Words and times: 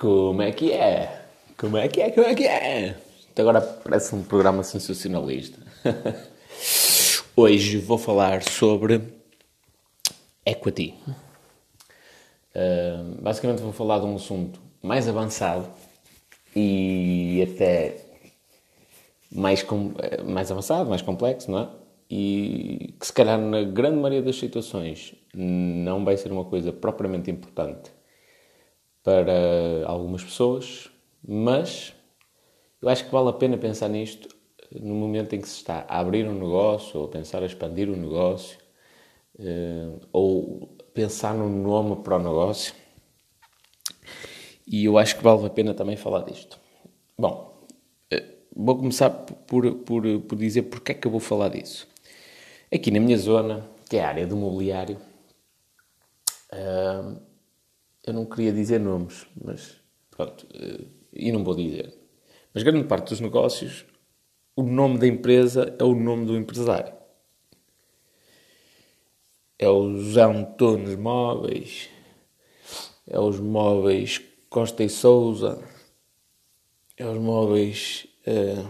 Como 0.00 0.40
é 0.40 0.50
que 0.50 0.72
é? 0.72 1.26
Como 1.58 1.76
é 1.76 1.86
que 1.86 2.00
é? 2.00 2.10
Como 2.10 2.26
é 2.26 2.34
que 2.34 2.46
é? 2.46 2.96
Isto 3.18 3.38
agora 3.38 3.60
parece 3.60 4.14
um 4.14 4.22
programa 4.22 4.62
sensacionalista. 4.62 5.58
Hoje 7.36 7.76
vou 7.76 7.98
falar 7.98 8.42
sobre 8.42 9.02
equity. 10.46 10.94
Uh, 12.56 13.20
basicamente 13.20 13.60
vou 13.60 13.74
falar 13.74 13.98
de 13.98 14.06
um 14.06 14.16
assunto 14.16 14.58
mais 14.82 15.06
avançado 15.06 15.68
e 16.56 17.46
até 17.52 17.98
mais, 19.30 19.62
com, 19.62 19.92
mais 20.24 20.50
avançado, 20.50 20.88
mais 20.88 21.02
complexo, 21.02 21.50
não 21.50 21.58
é? 21.58 21.68
E 22.10 22.94
que 22.98 23.06
se 23.06 23.12
calhar 23.12 23.38
na 23.38 23.64
grande 23.64 23.96
maioria 23.96 24.22
das 24.22 24.36
situações 24.36 25.14
não 25.34 26.06
vai 26.06 26.16
ser 26.16 26.32
uma 26.32 26.46
coisa 26.46 26.72
propriamente 26.72 27.30
importante 27.30 27.99
para 29.02 29.86
algumas 29.86 30.22
pessoas, 30.22 30.90
mas 31.26 31.94
eu 32.80 32.88
acho 32.88 33.04
que 33.04 33.12
vale 33.12 33.28
a 33.28 33.32
pena 33.32 33.56
pensar 33.56 33.88
nisto 33.88 34.28
no 34.80 34.94
momento 34.94 35.34
em 35.34 35.40
que 35.40 35.48
se 35.48 35.56
está 35.56 35.84
a 35.88 35.98
abrir 35.98 36.26
um 36.26 36.34
negócio, 36.34 37.00
ou 37.00 37.06
a 37.06 37.10
pensar 37.10 37.42
a 37.42 37.46
expandir 37.46 37.88
um 37.90 37.96
negócio, 37.96 38.58
eh, 39.38 39.90
ou 40.12 40.76
pensar 40.94 41.34
no 41.34 41.48
nome 41.48 42.02
para 42.02 42.16
o 42.16 42.18
negócio. 42.18 42.74
E 44.66 44.84
eu 44.84 44.96
acho 44.98 45.16
que 45.16 45.24
vale 45.24 45.44
a 45.46 45.50
pena 45.50 45.74
também 45.74 45.96
falar 45.96 46.22
disto. 46.22 46.58
Bom, 47.18 47.66
eh, 48.10 48.24
vou 48.54 48.76
começar 48.76 49.10
por, 49.10 49.74
por, 49.76 50.02
por 50.20 50.38
dizer 50.38 50.62
porque 50.62 50.92
é 50.92 50.94
que 50.94 51.06
eu 51.06 51.10
vou 51.10 51.20
falar 51.20 51.48
disso. 51.48 51.88
Aqui 52.72 52.90
na 52.90 53.00
minha 53.00 53.18
zona, 53.18 53.68
que 53.88 53.96
é 53.96 54.04
a 54.04 54.08
área 54.08 54.26
do 54.26 54.36
mobiliário, 54.36 54.96
eu 58.06 58.12
não 58.12 58.24
queria 58.24 58.52
dizer 58.52 58.80
nomes, 58.80 59.26
mas 59.42 59.80
pronto, 60.10 60.46
uh, 60.54 60.86
e 61.12 61.30
não 61.32 61.44
vou 61.44 61.54
dizer. 61.54 61.94
Mas 62.52 62.62
grande 62.62 62.86
parte 62.86 63.10
dos 63.10 63.20
negócios, 63.20 63.84
o 64.56 64.62
nome 64.62 64.98
da 64.98 65.06
empresa 65.06 65.74
é 65.78 65.84
o 65.84 65.94
nome 65.94 66.26
do 66.26 66.36
empresário. 66.36 66.92
É 69.58 69.68
o 69.68 69.96
José 69.96 70.22
Antunes 70.22 70.96
Móveis, 70.96 71.90
é 73.06 73.18
os 73.20 73.38
móveis 73.38 74.20
Costa 74.48 74.82
e 74.82 74.88
Souza, 74.88 75.62
é 76.96 77.06
os 77.06 77.18
móveis, 77.18 78.06
uh, 78.26 78.68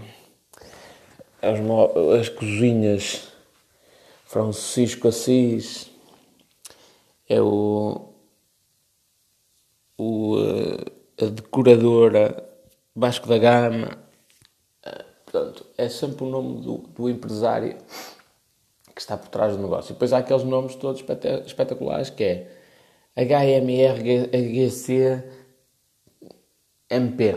é 1.40 1.52
os 1.52 2.20
as 2.20 2.28
cozinhas 2.28 3.28
Francisco 4.24 5.08
Assis, 5.08 5.90
é 7.28 7.40
o, 7.40 8.09
o 10.00 10.36
a 11.20 11.26
decoradora 11.26 12.48
Vasco 12.94 13.28
da 13.28 13.38
Gama. 13.38 13.98
Portanto, 15.24 15.66
é 15.78 15.88
sempre 15.88 16.24
o 16.24 16.28
nome 16.28 16.60
do, 16.62 16.78
do 16.78 17.08
empresário 17.08 17.76
que 18.94 19.00
está 19.00 19.16
por 19.16 19.28
trás 19.28 19.56
do 19.56 19.62
negócio. 19.62 19.92
E 19.92 19.94
depois 19.94 20.12
há 20.12 20.18
aqueles 20.18 20.42
nomes 20.42 20.74
todos 20.74 21.04
espetaculares 21.46 22.10
que 22.10 22.24
é 22.24 22.50
HMRGC 23.16 24.20
MP, 26.88 27.36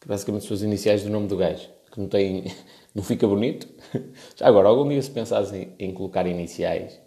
que 0.00 0.08
basicamente 0.08 0.46
são 0.46 0.56
as 0.56 0.62
iniciais 0.62 1.04
do 1.04 1.10
nome 1.10 1.28
do 1.28 1.36
gajo, 1.36 1.68
que 1.92 2.00
não 2.00 2.08
tem 2.08 2.52
não 2.94 3.02
fica 3.04 3.28
bonito? 3.28 3.68
Já 4.34 4.48
agora, 4.48 4.68
algum 4.68 4.88
dia 4.88 5.00
se 5.00 5.10
pensares 5.10 5.52
em, 5.52 5.72
em, 5.78 5.92
colocar 5.92 6.26
iniciais, 6.26 7.00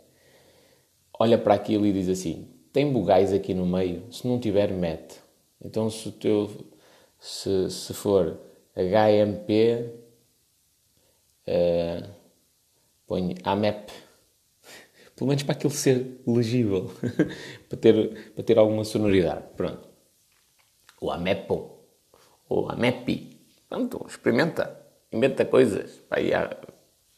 olha 1.19 1.37
para 1.37 1.55
aquilo 1.55 1.85
e 1.85 1.91
diz 1.91 2.07
assim: 2.07 2.58
tem 2.71 2.91
bugais 2.91 3.33
aqui 3.33 3.53
no 3.53 3.65
meio? 3.65 4.11
Se 4.11 4.27
não 4.27 4.39
tiver, 4.39 4.71
mete. 4.71 5.19
Então, 5.63 5.89
se, 5.89 6.11
teu, 6.11 6.49
se, 7.19 7.69
se 7.69 7.93
for 7.93 8.39
HMP, 8.75 9.91
uh, 11.45 11.47
eh, 11.47 12.09
põe 13.07 13.35
AMEP. 13.43 13.91
Pelo 15.15 15.27
menos 15.27 15.43
para 15.43 15.53
aquilo 15.53 15.73
ser 15.73 16.21
legível, 16.25 16.91
para, 17.67 17.77
ter, 17.77 18.31
para 18.33 18.43
ter 18.43 18.57
alguma 18.57 18.85
sonoridade. 18.85 19.43
Pronto. 19.57 19.89
O 21.01 21.11
AMEPO, 21.11 21.77
ou 22.47 22.69
AMEPI. 22.69 23.37
Pronto, 23.67 24.05
experimenta 24.07 24.79
inventa 25.11 25.45
coisas, 25.45 26.01
vai, 26.09 26.31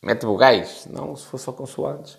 mete 0.02 0.26
vogais, 0.26 0.86
não 0.90 1.16
se 1.16 1.26
for 1.26 1.38
só 1.38 1.52
consoantes, 1.52 2.18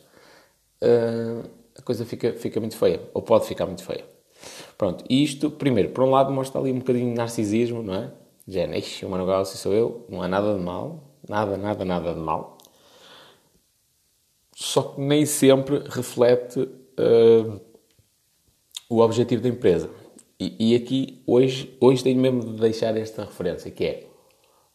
uh, 0.82 1.48
a 1.76 1.82
coisa 1.82 2.04
fica, 2.04 2.32
fica 2.34 2.60
muito 2.60 2.76
feia, 2.76 3.00
ou 3.14 3.22
pode 3.22 3.46
ficar 3.46 3.66
muito 3.66 3.84
feia. 3.84 4.04
Pronto, 4.76 5.04
isto, 5.08 5.50
primeiro, 5.50 5.90
por 5.90 6.04
um 6.04 6.10
lado 6.10 6.32
mostra 6.32 6.60
ali 6.60 6.72
um 6.72 6.78
bocadinho 6.78 7.10
de 7.10 7.16
narcisismo, 7.16 7.82
não 7.82 7.94
é? 7.94 8.12
Género, 8.46 8.84
o 9.04 9.08
meu 9.08 9.18
negócio 9.18 9.56
sou 9.56 9.72
eu, 9.72 10.04
não 10.08 10.20
há 10.20 10.28
nada 10.28 10.54
de 10.54 10.60
mal, 10.60 11.00
nada, 11.28 11.56
nada, 11.56 11.84
nada 11.84 12.12
de 12.12 12.20
mal. 12.20 12.58
Só 14.54 14.82
que 14.82 15.00
nem 15.00 15.24
sempre 15.24 15.82
reflete 15.88 16.60
uh, 16.60 17.60
o 18.88 18.98
objetivo 19.00 19.42
da 19.42 19.48
empresa. 19.48 19.90
E, 20.38 20.72
e, 20.72 20.74
aqui, 20.74 21.22
hoje, 21.26 21.76
hoje 21.80 22.02
tenho 22.02 22.20
mesmo 22.20 22.40
de 22.40 22.60
deixar 22.60 22.96
esta 22.96 23.24
referência, 23.24 23.70
que 23.70 23.84
é 23.84 24.06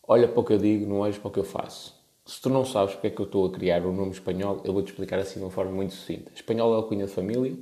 olha 0.08 0.28
para 0.28 0.40
o 0.40 0.44
que 0.44 0.54
eu 0.54 0.58
digo, 0.58 0.88
não 0.88 1.00
olhes 1.00 1.18
para 1.18 1.28
o 1.28 1.32
que 1.32 1.40
eu 1.40 1.44
faço. 1.44 1.97
Se 2.28 2.42
tu 2.42 2.50
não 2.50 2.66
sabes 2.66 2.94
porque 2.94 3.08
é 3.08 3.10
que 3.10 3.22
eu 3.22 3.26
estou 3.26 3.46
a 3.46 3.52
criar 3.52 3.86
o 3.86 3.90
um 3.90 3.96
nome 3.96 4.12
espanhol, 4.12 4.62
eu 4.66 4.74
vou-te 4.74 4.92
explicar 4.92 5.18
assim 5.18 5.40
de 5.40 5.46
uma 5.46 5.52
forma 5.52 5.72
muito 5.72 5.94
sucinta. 5.94 6.30
Espanhol 6.36 6.76
é 6.76 6.80
a 6.80 6.84
cunha 6.84 7.06
de 7.06 7.12
família, 7.12 7.58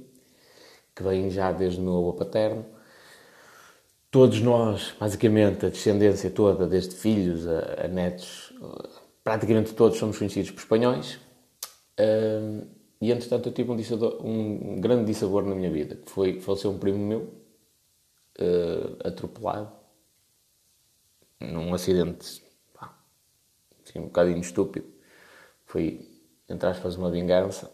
que 0.96 1.04
vem 1.04 1.30
já 1.30 1.52
desde 1.52 1.80
o 1.80 1.84
meu 1.84 1.98
avô 1.98 2.14
paterno. 2.14 2.66
Todos 4.10 4.42
nós, 4.42 4.96
basicamente, 5.00 5.68
a 5.68 5.70
descendência 5.70 6.32
toda, 6.32 6.66
desde 6.66 6.96
filhos 6.96 7.48
a, 7.48 7.86
a 7.86 7.88
netos, 7.88 8.54
praticamente 9.24 9.72
todos 9.74 10.00
somos 10.00 10.18
conhecidos 10.18 10.50
por 10.50 10.60
espanhóis. 10.60 11.20
E, 13.00 13.12
entretanto, 13.12 13.50
eu 13.50 13.54
tive 13.54 13.72
um, 13.72 13.76
um 14.74 14.82
grande 14.82 15.06
dissabor 15.06 15.46
na 15.46 15.54
minha 15.54 15.70
vida, 15.70 15.96
que 15.96 16.10
foi, 16.10 16.40
faleceu 16.40 16.72
um 16.72 16.80
primo 16.80 16.98
meu, 16.98 17.22
uh, 18.40 19.08
atropelado, 19.08 19.72
num 21.40 21.72
acidente 21.72 22.45
assim, 23.86 24.00
um 24.00 24.06
bocadinho 24.06 24.40
estúpido. 24.40 24.88
Foi, 25.66 26.08
entre 26.50 26.68
aspas, 26.68 26.96
uma 26.96 27.12
vingança. 27.12 27.72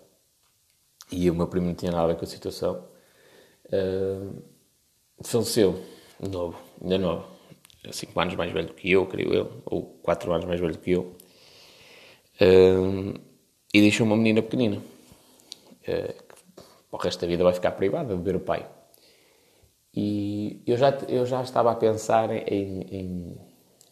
E 1.11 1.29
o 1.29 1.35
meu 1.35 1.47
primo 1.47 1.67
não 1.67 1.73
tinha 1.73 1.91
nada 1.91 2.16
com 2.16 2.23
a 2.23 2.27
situação. 2.27 2.88
Uh, 3.66 4.41
faleceu, 5.23 5.81
novo, 6.19 6.57
ainda 6.81 6.97
novo. 6.97 7.27
5 7.89 8.19
anos 8.19 8.35
mais 8.35 8.51
velho 8.51 8.73
que 8.73 8.91
eu, 8.91 9.07
creio 9.07 9.33
eu, 9.33 9.63
ou 9.66 9.83
4 10.03 10.31
anos 10.31 10.45
mais 10.45 10.59
velho 10.59 10.77
que 10.77 10.91
eu. 10.91 11.16
Uh, 12.39 13.19
e 13.73 13.81
deixou 13.81 14.05
uma 14.05 14.16
menina 14.16 14.41
pequenina. 14.41 14.78
Uh, 14.78 16.23
que, 16.23 16.63
o 16.91 16.97
resto 16.97 17.22
da 17.22 17.28
vida 17.28 17.43
vai 17.43 17.53
ficar 17.53 17.72
privada 17.72 18.16
de 18.16 18.22
ver 18.22 18.35
o 18.35 18.39
pai. 18.39 18.67
E 19.93 20.61
eu 20.66 20.78
já, 20.78 20.89
eu 21.09 21.25
já 21.25 21.41
estava 21.41 21.72
a 21.72 21.75
pensar 21.75 22.29
em, 22.31 22.81
em 22.81 23.38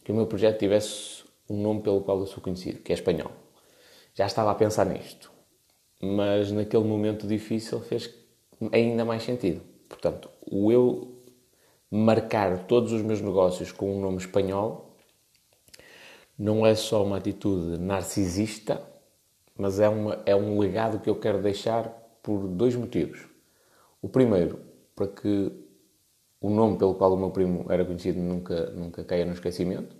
que 0.04 0.12
o 0.12 0.16
meu 0.16 0.28
projeto 0.28 0.60
tivesse 0.60 1.19
um 1.50 1.62
nome 1.62 1.82
pelo 1.82 2.02
qual 2.02 2.20
eu 2.20 2.28
sou 2.28 2.42
conhecido, 2.42 2.80
que 2.80 2.92
é 2.92 2.96
espanhol. 2.96 3.32
Já 4.14 4.26
estava 4.26 4.52
a 4.52 4.56
pensar 4.56 4.86
nisto, 4.86 5.32
mas 6.02 6.52
naquele 6.52 6.84
momento 6.84 7.28
difícil 7.28 7.80
fez 7.82 8.14
ainda 8.72 9.04
mais 9.04 9.24
sentido. 9.24 9.62
Portanto, 9.88 10.30
o 10.50 10.72
eu 10.72 11.16
marcar 11.90 12.66
todos 12.68 12.92
os 12.92 13.02
meus 13.02 13.22
negócios 13.22 13.72
com 13.72 13.98
um 13.98 14.02
nome 14.02 14.18
espanhol 14.18 14.96
não 16.38 16.66
é 16.66 16.76
só 16.76 17.04
uma 17.04 17.18
atitude 17.18 17.80
narcisista, 17.80 18.82
mas 19.58 19.80
é, 19.80 19.90
uma, 19.90 20.22
é 20.26 20.36
um 20.36 20.60
legado 20.60 21.00
que 21.00 21.10
eu 21.10 21.16
quero 21.16 21.42
deixar 21.42 21.90
por 22.22 22.48
dois 22.48 22.76
motivos. 22.76 23.28
O 24.02 24.08
primeiro, 24.08 24.60
para 24.96 25.08
que 25.08 25.52
o 26.40 26.50
nome 26.50 26.78
pelo 26.78 26.96
qual 26.96 27.14
o 27.14 27.18
meu 27.18 27.32
primo 27.32 27.66
era 27.70 27.84
conhecido 27.84 28.20
nunca, 28.20 28.70
nunca 28.72 29.04
caia 29.04 29.26
no 29.26 29.34
esquecimento 29.34 29.99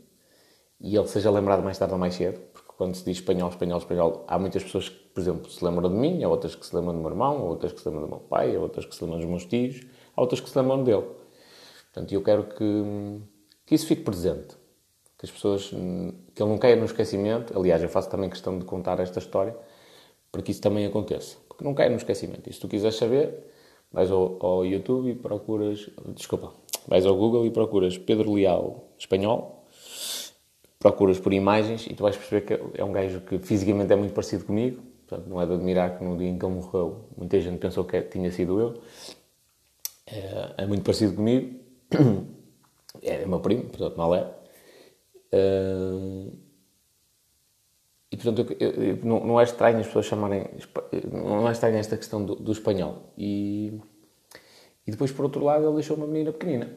e 0.82 0.96
ele 0.96 1.08
seja 1.08 1.30
lembrado 1.30 1.64
mais 1.64 1.78
tarde 1.78 1.94
ou 1.94 2.00
mais 2.00 2.16
cedo, 2.16 2.40
porque 2.54 2.70
quando 2.78 2.96
se 2.96 3.04
diz 3.04 3.18
espanhol, 3.18 3.50
espanhol, 3.50 3.80
espanhol, 3.80 4.26
há 4.28 4.40
muitas 4.40 4.64
pessoas 4.64 4.88
que, 4.88 4.96
por 4.96 5.20
exemplo, 5.20 5.52
se 5.52 5.64
lembram 5.64 5.90
de 5.90 5.96
mim, 5.96 6.24
há 6.24 6.30
outras 6.30 6.56
que 6.56 6.66
se 6.66 6.76
lembram 6.76 6.94
do 6.94 7.00
meu 7.00 7.10
irmão, 7.10 7.38
há 7.38 7.44
outras 7.44 7.74
que 7.74 7.82
se 7.82 7.88
lembram 7.88 8.06
do 8.06 8.10
meu 8.10 8.20
pai, 8.20 8.56
há 8.56 8.60
outras 8.60 8.86
que 8.86 8.96
se 8.96 9.04
lembram 9.04 9.20
dos 9.20 9.28
meus 9.28 9.46
tios, 9.46 9.86
há 10.16 10.22
outras 10.22 10.40
que 10.40 10.50
se 10.50 10.58
lembram 10.58 10.84
dele. 10.84 11.06
Portanto, 11.92 12.14
eu 12.14 12.24
quero 12.24 12.44
que, 12.44 13.22
que 13.66 13.76
isso 13.76 13.86
fique 13.86 14.04
presente, 14.04 14.56
que 15.18 15.26
as 15.26 15.32
pessoas, 15.32 15.68
que 15.68 16.42
ele 16.42 16.50
não 16.50 16.58
caia 16.58 16.78
no 16.78 16.86
esquecimento. 16.86 17.58
Aliás, 17.58 17.84
eu 17.84 17.90
faço 17.90 18.10
também 18.10 18.30
questão 18.30 18.58
de 18.58 18.64
contar 18.64 19.00
esta 19.02 19.20
história 19.20 19.56
para 20.32 20.42
que 20.42 20.52
isso 20.52 20.62
também 20.62 20.86
aconteça, 20.86 21.38
porque 21.50 21.64
não 21.64 21.74
caia 21.74 21.90
no 21.90 21.98
esquecimento. 21.98 22.50
E 22.50 22.54
se 22.54 22.60
tu 22.60 22.70
quiseres 22.70 22.96
saber, 22.96 23.44
vais 23.92 24.10
ao, 24.10 24.38
ao 24.46 24.66
YouTube 24.66 25.10
e 25.10 25.16
procuras, 25.16 25.90
desculpa, 26.16 26.54
vais 26.88 27.06
ao 27.06 27.18
Google 27.18 27.46
e 27.46 27.52
procuras 27.52 27.98
Pedro 27.98 28.32
Leal 28.32 28.88
espanhol 28.98 29.59
procuras 30.80 31.20
por 31.20 31.34
imagens 31.34 31.86
e 31.88 31.94
tu 31.94 32.04
vais 32.04 32.16
perceber 32.16 32.42
que 32.42 32.82
é 32.82 32.84
um 32.84 32.92
gajo 32.92 33.20
que 33.22 33.38
fisicamente 33.40 33.92
é 33.92 33.96
muito 33.96 34.14
parecido 34.14 34.46
comigo. 34.46 34.82
Portanto, 35.06 35.28
não 35.28 35.42
é 35.42 35.46
de 35.46 35.54
admirar 35.54 35.98
que 35.98 36.04
no 36.04 36.18
dia 36.18 36.30
em 36.30 36.38
que 36.38 36.46
ele 36.46 36.54
morreu 36.54 37.10
muita 37.18 37.40
gente 37.42 37.58
pensou 37.58 37.84
que 37.84 38.02
tinha 38.04 38.32
sido 38.32 38.60
eu. 38.60 38.82
É, 40.08 40.64
é 40.64 40.66
muito 40.66 40.84
parecido 40.84 41.16
comigo. 41.16 41.60
é 43.04 43.26
meu 43.26 43.40
primo, 43.40 43.64
portanto, 43.64 43.98
mal 43.98 44.16
é. 44.16 44.34
Uh, 45.34 46.32
e 48.12 48.18
portanto, 48.18 48.56
eu, 48.60 48.70
eu, 48.70 48.98
não, 49.04 49.20
não, 49.26 49.40
é 49.40 49.44
estranho 49.44 49.80
as 49.80 49.88
pessoas 49.88 50.06
chamarem. 50.06 50.48
Não 51.12 51.48
é 51.48 51.52
estranho 51.52 51.78
esta 51.78 51.98
questão 51.98 52.24
do, 52.24 52.36
do 52.36 52.52
espanhol. 52.52 53.12
E, 53.18 53.80
e 54.88 54.92
depois, 54.92 55.12
por 55.12 55.26
outro 55.26 55.44
lado, 55.44 55.66
ele 55.66 55.76
deixou 55.76 55.98
uma 55.98 56.08
menina 56.08 56.32
pequenina. 56.32 56.70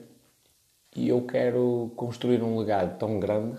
E 0.95 1.09
eu 1.09 1.23
quero 1.23 1.93
construir 1.97 2.43
um 2.43 2.59
legado 2.59 2.99
tão 2.99 3.19
grande 3.19 3.59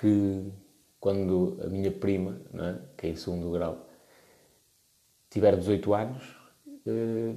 que 0.00 0.52
quando 1.00 1.58
a 1.64 1.68
minha 1.68 1.90
prima, 1.90 2.40
é? 2.54 2.74
que 2.96 3.06
é 3.06 3.10
em 3.10 3.16
segundo 3.16 3.50
grau, 3.50 3.86
tiver 5.30 5.56
18 5.56 5.94
anos, 5.94 6.22
uh, 6.86 7.36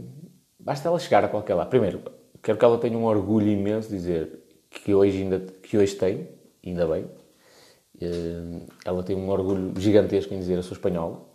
basta 0.60 0.88
ela 0.88 1.00
chegar 1.00 1.24
a 1.24 1.28
qualquer 1.28 1.56
lado. 1.56 1.70
Primeiro, 1.70 2.02
quero 2.42 2.58
que 2.58 2.66
ela 2.66 2.78
tenha 2.78 2.98
um 2.98 3.06
orgulho 3.06 3.48
imenso 3.48 3.90
de 3.90 3.96
dizer 3.96 4.40
que 4.70 4.94
hoje, 4.94 5.22
ainda, 5.22 5.40
que 5.40 5.78
hoje 5.78 5.96
tem, 5.96 6.30
ainda 6.66 6.88
bem. 6.88 7.06
Uh, 8.02 8.68
ela 8.86 9.04
tem 9.04 9.16
um 9.16 9.30
orgulho 9.30 9.74
gigantesco 9.80 10.34
em 10.34 10.40
dizer 10.40 10.56
eu 10.56 10.64
sou 10.64 10.74
espanhola. 10.74 11.26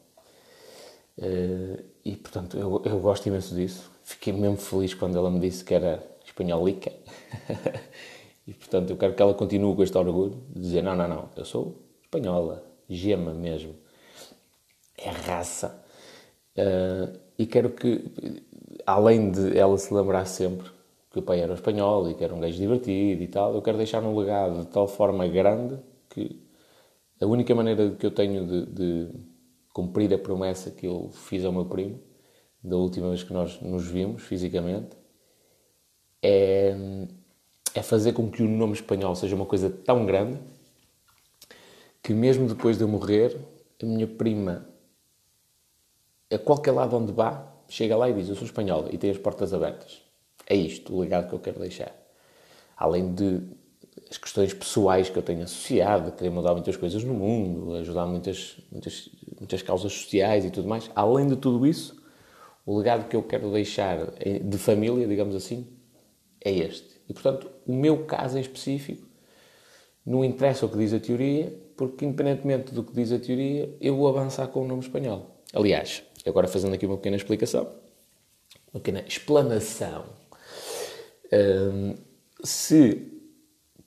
Uh, 1.16 1.82
e, 2.04 2.16
portanto, 2.16 2.58
eu, 2.58 2.82
eu 2.84 2.98
gosto 2.98 3.26
imenso 3.26 3.54
disso. 3.54 3.90
Fiquei 4.02 4.32
mesmo 4.32 4.56
feliz 4.56 4.92
quando 4.92 5.16
ela 5.16 5.30
me 5.30 5.40
disse 5.40 5.64
que 5.64 5.72
era 5.72 6.04
espanholica. 6.24 6.92
e, 8.46 8.52
portanto, 8.52 8.90
eu 8.90 8.96
quero 8.96 9.14
que 9.14 9.22
ela 9.22 9.34
continue 9.34 9.74
com 9.74 9.82
este 9.82 9.96
orgulho 9.96 10.42
de 10.50 10.60
dizer 10.60 10.82
não, 10.82 10.94
não, 10.94 11.08
não, 11.08 11.28
eu 11.36 11.44
sou 11.44 11.82
espanhola, 12.02 12.64
gema 12.88 13.32
mesmo. 13.32 13.74
É 14.96 15.10
raça. 15.10 15.82
Uh, 16.56 17.18
e 17.38 17.46
quero 17.46 17.70
que, 17.70 18.04
além 18.86 19.30
de 19.30 19.58
ela 19.58 19.76
se 19.78 19.92
lembrar 19.92 20.24
sempre 20.26 20.68
que 21.10 21.18
o 21.18 21.22
pai 21.22 21.40
era 21.40 21.54
espanhol 21.54 22.10
e 22.10 22.14
que 22.14 22.22
era 22.22 22.34
um 22.34 22.40
gajo 22.40 22.56
divertido 22.56 23.22
e 23.22 23.28
tal, 23.28 23.54
eu 23.54 23.62
quero 23.62 23.78
deixar 23.78 24.02
um 24.02 24.16
legado 24.16 24.60
de 24.60 24.66
tal 24.66 24.86
forma 24.86 25.26
grande 25.26 25.78
que 26.10 26.44
a 27.20 27.26
única 27.26 27.54
maneira 27.54 27.90
que 27.90 28.04
eu 28.04 28.10
tenho 28.10 28.46
de, 28.46 28.66
de 28.66 29.10
cumprir 29.72 30.12
a 30.12 30.18
promessa 30.18 30.70
que 30.70 30.86
eu 30.86 31.10
fiz 31.12 31.44
ao 31.44 31.52
meu 31.52 31.64
primo, 31.64 32.00
da 32.62 32.76
última 32.76 33.08
vez 33.08 33.22
que 33.22 33.32
nós 33.32 33.60
nos 33.60 33.86
vimos 33.86 34.22
fisicamente, 34.22 34.96
é, 36.22 36.76
é 37.74 37.82
fazer 37.82 38.12
com 38.12 38.30
que 38.30 38.42
o 38.42 38.48
nome 38.48 38.72
espanhol 38.72 39.14
seja 39.14 39.34
uma 39.34 39.46
coisa 39.46 39.68
tão 39.68 40.06
grande 40.06 40.38
que 42.02 42.12
mesmo 42.14 42.46
depois 42.46 42.76
de 42.76 42.84
eu 42.84 42.88
morrer, 42.88 43.36
a 43.82 43.86
minha 43.86 44.06
prima, 44.06 44.68
a 46.30 46.38
qualquer 46.38 46.72
lado 46.72 46.96
onde 46.96 47.12
vá, 47.12 47.50
chega 47.68 47.96
lá 47.96 48.08
e 48.08 48.12
diz: 48.12 48.28
Eu 48.28 48.36
sou 48.36 48.44
espanhola 48.44 48.88
e 48.92 48.98
tem 48.98 49.10
as 49.10 49.18
portas 49.18 49.52
abertas. 49.52 50.02
É 50.46 50.54
isto 50.54 50.94
o 50.94 51.00
legado 51.00 51.28
que 51.28 51.34
eu 51.34 51.38
quero 51.38 51.58
deixar. 51.58 51.92
Além 52.76 53.14
de 53.14 53.40
as 54.10 54.18
questões 54.18 54.52
pessoais 54.52 55.08
que 55.08 55.16
eu 55.16 55.22
tenho 55.22 55.42
associado, 55.42 56.12
querer 56.12 56.30
mudar 56.30 56.52
muitas 56.52 56.76
coisas 56.76 57.02
no 57.02 57.14
mundo, 57.14 57.74
ajudar 57.76 58.06
muitas, 58.06 58.58
muitas, 58.70 59.08
muitas 59.38 59.62
causas 59.62 59.92
sociais 59.92 60.44
e 60.44 60.50
tudo 60.50 60.68
mais. 60.68 60.90
Além 60.94 61.26
de 61.26 61.36
tudo 61.36 61.66
isso, 61.66 61.96
o 62.66 62.76
legado 62.76 63.08
que 63.08 63.16
eu 63.16 63.22
quero 63.22 63.50
deixar 63.50 63.98
de 64.42 64.58
família, 64.58 65.06
digamos 65.06 65.34
assim, 65.34 65.66
é 66.44 66.52
este. 66.52 66.93
E, 67.08 67.12
portanto, 67.12 67.50
o 67.66 67.74
meu 67.74 68.04
caso 68.04 68.38
em 68.38 68.40
específico, 68.40 69.06
não 70.04 70.24
interessa 70.24 70.66
o 70.66 70.68
que 70.68 70.76
diz 70.76 70.92
a 70.92 71.00
teoria, 71.00 71.52
porque, 71.76 72.04
independentemente 72.04 72.72
do 72.72 72.84
que 72.84 72.92
diz 72.92 73.10
a 73.12 73.18
teoria, 73.18 73.74
eu 73.80 73.96
vou 73.96 74.08
avançar 74.08 74.46
com 74.48 74.62
o 74.62 74.68
nome 74.68 74.82
espanhol. 74.82 75.42
Aliás, 75.52 76.02
agora 76.26 76.46
fazendo 76.46 76.74
aqui 76.74 76.86
uma 76.86 76.96
pequena 76.96 77.16
explicação, 77.16 77.68
uma 78.72 78.80
pequena 78.80 79.04
explanação. 79.06 80.04
Um, 81.32 81.94
se 82.42 83.10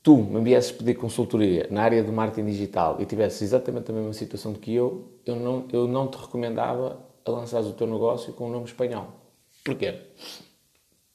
tu 0.02 0.18
me 0.18 0.42
viesses 0.42 0.72
pedir 0.72 0.96
consultoria 0.96 1.68
na 1.69 1.84
área 1.84 2.04
do 2.04 2.12
marketing 2.12 2.50
digital 2.50 2.98
e 3.00 3.06
tivesses 3.06 3.42
exatamente 3.42 3.92
a 3.92 3.94
mesma 3.94 4.14
situação 4.14 4.54
que 4.54 4.74
eu, 4.74 5.19
eu 5.25 5.36
não, 5.36 5.66
eu 5.72 5.88
não 5.88 6.08
te 6.08 6.18
recomendava 6.18 7.06
a 7.25 7.30
lançares 7.30 7.68
o 7.68 7.74
teu 7.74 7.86
negócio 7.86 8.34
com 8.34 8.48
o 8.48 8.52
nome 8.52 8.66
espanhol. 8.66 9.10
Porquê? 9.64 9.96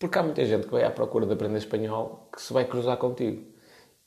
Porque 0.02 0.18
há 0.18 0.22
muita 0.24 0.44
gente 0.44 0.66
que 0.66 0.72
vai 0.72 0.82
à 0.82 0.90
procura 0.90 1.24
de 1.24 1.32
aprender 1.32 1.58
espanhol 1.58 2.28
que 2.34 2.42
se 2.42 2.52
vai 2.52 2.64
cruzar 2.64 2.96
contigo 2.96 3.40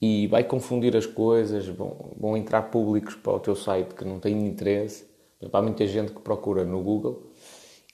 e 0.01 0.27
vai 0.27 0.43
confundir 0.43 0.93
as 0.93 1.05
coisas, 1.05 1.65
vão, 1.69 2.11
vão 2.19 2.35
entrar 2.35 2.63
públicos 2.63 3.15
para 3.15 3.31
o 3.31 3.39
teu 3.39 3.55
site 3.55 3.95
que 3.95 4.03
não 4.03 4.19
têm 4.19 4.45
interesse. 4.45 5.07
Há 5.53 5.61
muita 5.61 5.87
gente 5.87 6.11
que 6.11 6.19
procura 6.19 6.65
no 6.65 6.83
Google 6.83 7.31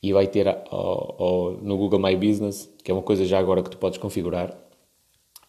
e 0.01 0.11
vai 0.11 0.25
ter 0.25 0.47
no 1.61 1.77
Google 1.77 1.99
My 1.99 2.15
Business, 2.15 2.67
que 2.83 2.89
é 2.89 2.93
uma 2.95 3.03
coisa 3.03 3.23
já 3.23 3.37
agora 3.37 3.61
que 3.61 3.69
tu 3.69 3.77
podes 3.77 3.99
configurar. 3.99 4.57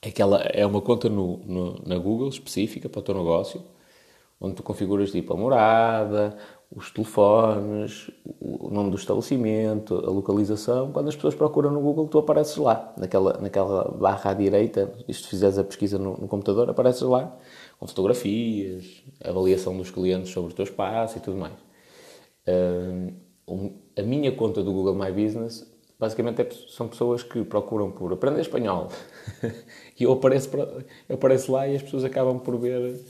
Aquela 0.07 0.43
é 0.43 0.67
uma 0.67 0.83
conta 0.83 1.09
no, 1.09 1.39
no, 1.39 1.83
na 1.87 1.97
Google 1.97 2.29
específica 2.29 2.87
para 2.87 2.99
o 2.99 3.03
teu 3.03 3.15
negócio, 3.15 3.65
onde 4.39 4.57
tu 4.57 4.63
configuras 4.63 5.11
tipo 5.11 5.33
a 5.33 5.37
morada, 5.39 6.37
os 6.75 6.91
telefones, 6.91 8.11
o 8.41 8.71
nome 8.71 8.91
do 8.91 8.97
estabelecimento, 8.97 9.95
a 9.95 10.11
localização. 10.11 10.91
Quando 10.91 11.09
as 11.09 11.15
pessoas 11.15 11.35
procuram 11.35 11.71
no 11.71 11.81
Google, 11.81 12.09
tu 12.09 12.19
apareces 12.19 12.57
lá, 12.57 12.93
naquela, 12.97 13.39
naquela 13.39 13.91
barra 13.91 14.31
à 14.31 14.35
direita. 14.35 14.93
E 15.07 15.13
se 15.13 15.27
fizeres 15.27 15.59
a 15.59 15.65
pesquisa 15.65 15.99
no, 15.99 16.17
no, 16.17 16.29
computador, 16.29 16.71
apareces 16.71 17.03
lá 17.03 17.37
com 17.79 17.87
fotografias, 17.87 19.03
avaliação 19.23 19.77
dos 19.77 19.91
clientes 19.91 20.31
sobre 20.31 20.53
o 20.53 20.55
teu 20.55 20.65
espaço 20.65 21.19
e 21.19 21.21
tudo 21.21 21.37
mais. 21.37 21.55
Um, 23.49 23.73
a 23.99 24.03
minha 24.03 24.33
conta 24.33 24.63
do 24.63 24.73
Google 24.73 24.95
My 24.95 25.13
Business 25.13 25.71
basicamente 25.99 26.43
é, 26.43 26.49
são 26.69 26.89
pessoas 26.89 27.23
que 27.23 27.45
procuram 27.45 27.89
por 27.93 28.13
aprender 28.13 28.41
espanhol 28.41 28.89
e 29.99 30.03
eu 30.03 30.13
apareço, 30.13 30.51
eu 31.09 31.15
apareço 31.15 31.53
lá 31.53 31.69
e 31.69 31.77
as 31.77 31.83
pessoas 31.83 32.05
acabam 32.05 32.41
por 32.41 32.59
ver, 32.59 33.01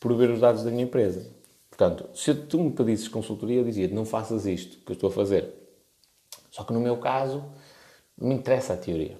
por 0.00 0.14
ver 0.16 0.30
os 0.30 0.40
dados 0.40 0.64
da 0.64 0.70
minha 0.70 0.84
empresa. 0.84 1.37
Portanto, 1.78 2.10
se 2.12 2.34
tu 2.34 2.58
me 2.58 2.72
pedisses 2.72 3.06
consultoria, 3.06 3.60
eu 3.60 3.64
dizia 3.64 3.86
não 3.86 4.04
faças 4.04 4.46
isto 4.46 4.78
que 4.84 4.90
eu 4.90 4.94
estou 4.94 5.10
a 5.10 5.12
fazer. 5.12 5.54
Só 6.50 6.64
que 6.64 6.72
no 6.72 6.80
meu 6.80 6.96
caso, 6.96 7.44
não 8.18 8.30
me 8.30 8.34
interessa 8.34 8.74
a 8.74 8.76
teoria. 8.76 9.16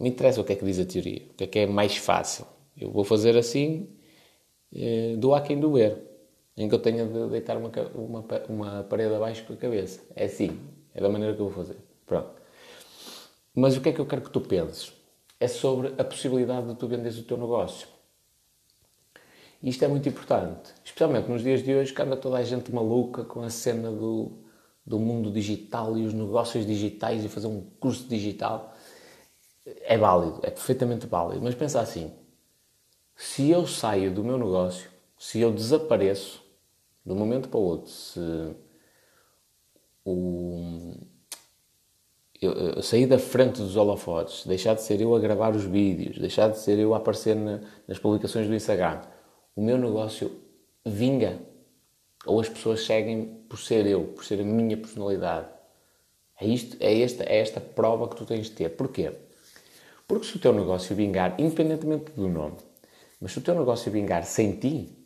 Me 0.00 0.08
interessa 0.08 0.40
o 0.40 0.44
que 0.44 0.54
é 0.54 0.56
que 0.56 0.64
diz 0.64 0.80
a 0.80 0.84
teoria, 0.84 1.22
o 1.30 1.34
que 1.34 1.44
é 1.44 1.46
que 1.46 1.58
é 1.60 1.66
mais 1.66 1.96
fácil. 1.96 2.46
Eu 2.76 2.90
vou 2.90 3.04
fazer 3.04 3.36
assim, 3.36 3.88
eh, 4.74 5.14
do 5.16 5.32
a 5.32 5.40
quem 5.40 5.60
doer, 5.60 6.02
em 6.56 6.68
que 6.68 6.74
eu 6.74 6.80
tenha 6.80 7.06
de 7.06 7.28
deitar 7.28 7.56
uma, 7.56 7.70
uma, 7.94 8.24
uma 8.48 8.82
parede 8.82 9.14
abaixo 9.14 9.44
com 9.46 9.52
a 9.52 9.56
cabeça. 9.56 10.00
É 10.16 10.24
assim, 10.24 10.58
é 10.92 11.00
da 11.00 11.08
maneira 11.08 11.32
que 11.32 11.40
eu 11.40 11.48
vou 11.48 11.54
fazer. 11.54 11.76
Pronto. 12.04 12.32
Mas 13.54 13.76
o 13.76 13.80
que 13.80 13.90
é 13.90 13.92
que 13.92 14.00
eu 14.00 14.06
quero 14.06 14.22
que 14.22 14.30
tu 14.30 14.40
penses? 14.40 14.92
É 15.38 15.46
sobre 15.46 15.94
a 15.96 16.02
possibilidade 16.02 16.66
de 16.66 16.74
tu 16.74 16.88
venderes 16.88 17.18
o 17.18 17.22
teu 17.22 17.36
negócio. 17.36 17.86
E 19.62 19.70
isto 19.70 19.84
é 19.84 19.88
muito 19.88 20.08
importante, 20.08 20.74
especialmente 20.84 21.30
nos 21.30 21.42
dias 21.42 21.62
de 21.62 21.72
hoje 21.72 21.94
que 21.94 22.02
anda 22.02 22.16
toda 22.16 22.38
a 22.38 22.42
gente 22.42 22.72
maluca 22.74 23.22
com 23.22 23.42
a 23.42 23.50
cena 23.50 23.92
do, 23.92 24.32
do 24.84 24.98
mundo 24.98 25.30
digital 25.30 25.96
e 25.96 26.04
os 26.04 26.12
negócios 26.12 26.66
digitais 26.66 27.24
e 27.24 27.28
fazer 27.28 27.46
um 27.46 27.62
curso 27.78 28.08
digital. 28.08 28.74
É 29.64 29.96
válido, 29.96 30.40
é 30.42 30.50
perfeitamente 30.50 31.06
válido. 31.06 31.40
Mas 31.42 31.54
pensa 31.54 31.80
assim: 31.80 32.12
se 33.14 33.48
eu 33.50 33.64
saio 33.64 34.12
do 34.12 34.24
meu 34.24 34.36
negócio, 34.36 34.90
se 35.16 35.40
eu 35.40 35.52
desapareço 35.52 36.42
de 37.06 37.12
um 37.12 37.16
momento 37.16 37.48
para 37.48 37.60
o 37.60 37.62
outro, 37.62 37.88
se 37.88 38.18
o, 40.04 40.96
eu, 42.40 42.52
eu 42.52 42.82
sair 42.82 43.06
da 43.06 43.20
frente 43.20 43.62
dos 43.62 43.76
holofotes, 43.76 44.44
deixar 44.44 44.74
de 44.74 44.82
ser 44.82 45.00
eu 45.00 45.14
a 45.14 45.20
gravar 45.20 45.54
os 45.54 45.62
vídeos, 45.62 46.18
deixar 46.18 46.48
de 46.48 46.58
ser 46.58 46.80
eu 46.80 46.94
a 46.94 46.96
aparecer 46.96 47.36
na, 47.36 47.60
nas 47.86 48.00
publicações 48.00 48.48
do 48.48 48.54
Instagram, 48.56 49.02
o 49.54 49.62
meu 49.62 49.78
negócio 49.78 50.30
vinga 50.84 51.38
ou 52.24 52.40
as 52.40 52.48
pessoas 52.48 52.84
seguem 52.84 53.26
por 53.48 53.58
ser 53.58 53.86
eu, 53.86 54.04
por 54.04 54.24
ser 54.24 54.40
a 54.40 54.44
minha 54.44 54.76
personalidade. 54.76 55.48
É, 56.40 56.46
isto, 56.46 56.76
é, 56.80 57.00
esta, 57.00 57.24
é 57.24 57.38
esta 57.38 57.60
prova 57.60 58.08
que 58.08 58.16
tu 58.16 58.24
tens 58.24 58.46
de 58.46 58.52
ter. 58.52 58.70
Porquê? 58.70 59.12
Porque 60.06 60.26
se 60.26 60.36
o 60.36 60.40
teu 60.40 60.52
negócio 60.52 60.94
vingar, 60.94 61.34
independentemente 61.38 62.12
do 62.12 62.28
nome, 62.28 62.56
mas 63.20 63.32
se 63.32 63.38
o 63.38 63.42
teu 63.42 63.54
negócio 63.54 63.90
vingar 63.90 64.24
sem 64.24 64.56
ti, 64.56 64.98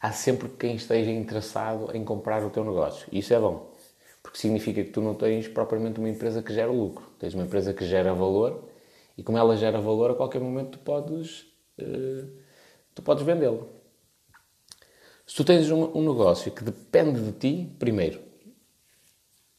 há 0.00 0.12
sempre 0.12 0.48
quem 0.48 0.76
esteja 0.76 1.10
interessado 1.10 1.94
em 1.94 2.04
comprar 2.04 2.44
o 2.44 2.50
teu 2.50 2.64
negócio. 2.64 3.06
E 3.10 3.20
isso 3.20 3.32
é 3.32 3.38
bom. 3.38 3.72
Porque 4.22 4.38
significa 4.38 4.82
que 4.82 4.90
tu 4.90 5.00
não 5.00 5.14
tens 5.14 5.48
propriamente 5.48 5.98
uma 5.98 6.08
empresa 6.08 6.42
que 6.42 6.52
gera 6.52 6.70
lucro. 6.70 7.06
Tens 7.18 7.34
uma 7.34 7.44
empresa 7.44 7.72
que 7.72 7.84
gera 7.84 8.12
valor 8.14 8.68
e 9.16 9.22
como 9.22 9.38
ela 9.38 9.56
gera 9.56 9.80
valor, 9.80 10.10
a 10.10 10.14
qualquer 10.14 10.40
momento 10.40 10.78
tu 10.78 10.78
podes... 10.78 11.46
Uh, 11.78 12.43
tu 12.94 13.02
podes 13.02 13.24
vendê-lo. 13.24 13.68
Se 15.26 15.36
tu 15.36 15.44
tens 15.44 15.70
um, 15.70 15.84
um, 15.96 16.02
negócio 16.02 16.52
que 16.52 16.62
depende 16.62 17.20
de 17.20 17.32
ti, 17.32 17.76
primeiro, 17.78 18.20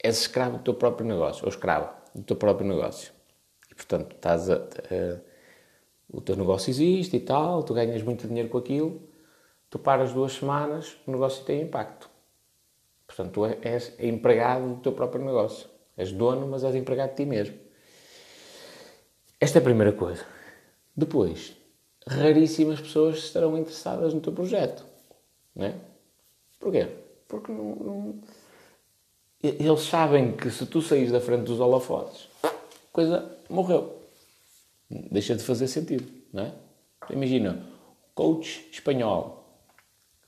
és 0.04 0.20
escravo 0.22 0.58
do 0.58 0.64
teu 0.64 0.74
próprio 0.76 1.08
negócio, 1.08 1.44
ou 1.44 1.50
escrava 1.50 1.96
do 2.14 2.24
teu 2.24 2.36
próprio 2.36 2.68
negócio. 2.68 3.12
E, 3.72 3.76
portanto, 3.76 4.16
estás 4.16 4.50
a, 4.50 4.56
a, 4.56 5.20
o 6.08 6.22
teu 6.22 6.36
negócio 6.36 6.70
existe 6.70 7.18
e 7.18 7.20
tal, 7.20 7.64
tu 7.64 7.74
ganhas 7.74 8.04
muito 8.04 8.28
dinheiro 8.28 8.50
com 8.50 8.60
aquilo, 8.60 9.02
tu 9.70 9.80
paras 9.80 10.14
duas 10.14 10.34
semanas, 10.34 10.96
o 11.08 11.12
negócio 11.12 11.44
tem 11.44 11.64
impacto. 11.64 12.10
Portanto, 13.08 13.32
tu 13.32 13.46
és 13.46 13.94
empregado 14.00 14.76
do 14.76 14.82
teu 14.82 14.94
próprio 14.94 15.24
negócio. 15.24 15.70
És 15.98 16.12
dono, 16.12 16.48
mas 16.48 16.64
és 16.64 16.76
empregado 16.76 17.12
de 17.12 17.16
ti 17.16 17.26
mesmo. 17.26 17.58
Esta 19.40 19.60
é 19.60 19.62
a 19.62 19.64
primeira 19.64 19.94
coisa. 19.94 20.26
Depois, 20.96 21.56
raríssimas 22.08 22.80
pessoas 22.80 23.18
estarão 23.18 23.58
interessadas 23.58 24.14
no 24.14 24.22
teu 24.22 24.32
projeto. 24.32 24.86
Não 25.56 25.66
é? 25.66 25.76
Porquê? 26.60 26.88
Porque 27.28 27.52
não, 27.52 27.76
não... 27.76 28.16
eles 29.42 29.82
sabem 29.82 30.36
que 30.36 30.50
se 30.50 30.66
tu 30.66 30.82
saís 30.82 31.12
da 31.12 31.20
frente 31.20 31.44
dos 31.44 31.60
holofotes, 31.60 32.28
a 32.44 32.52
coisa 32.92 33.38
morreu. 33.50 34.02
Deixa 34.90 35.36
de 35.36 35.44
fazer 35.44 35.68
sentido, 35.68 36.12
não 36.32 36.44
é? 36.44 36.54
Imagina, 37.10 37.66
coach 38.14 38.68
espanhol, 38.72 39.44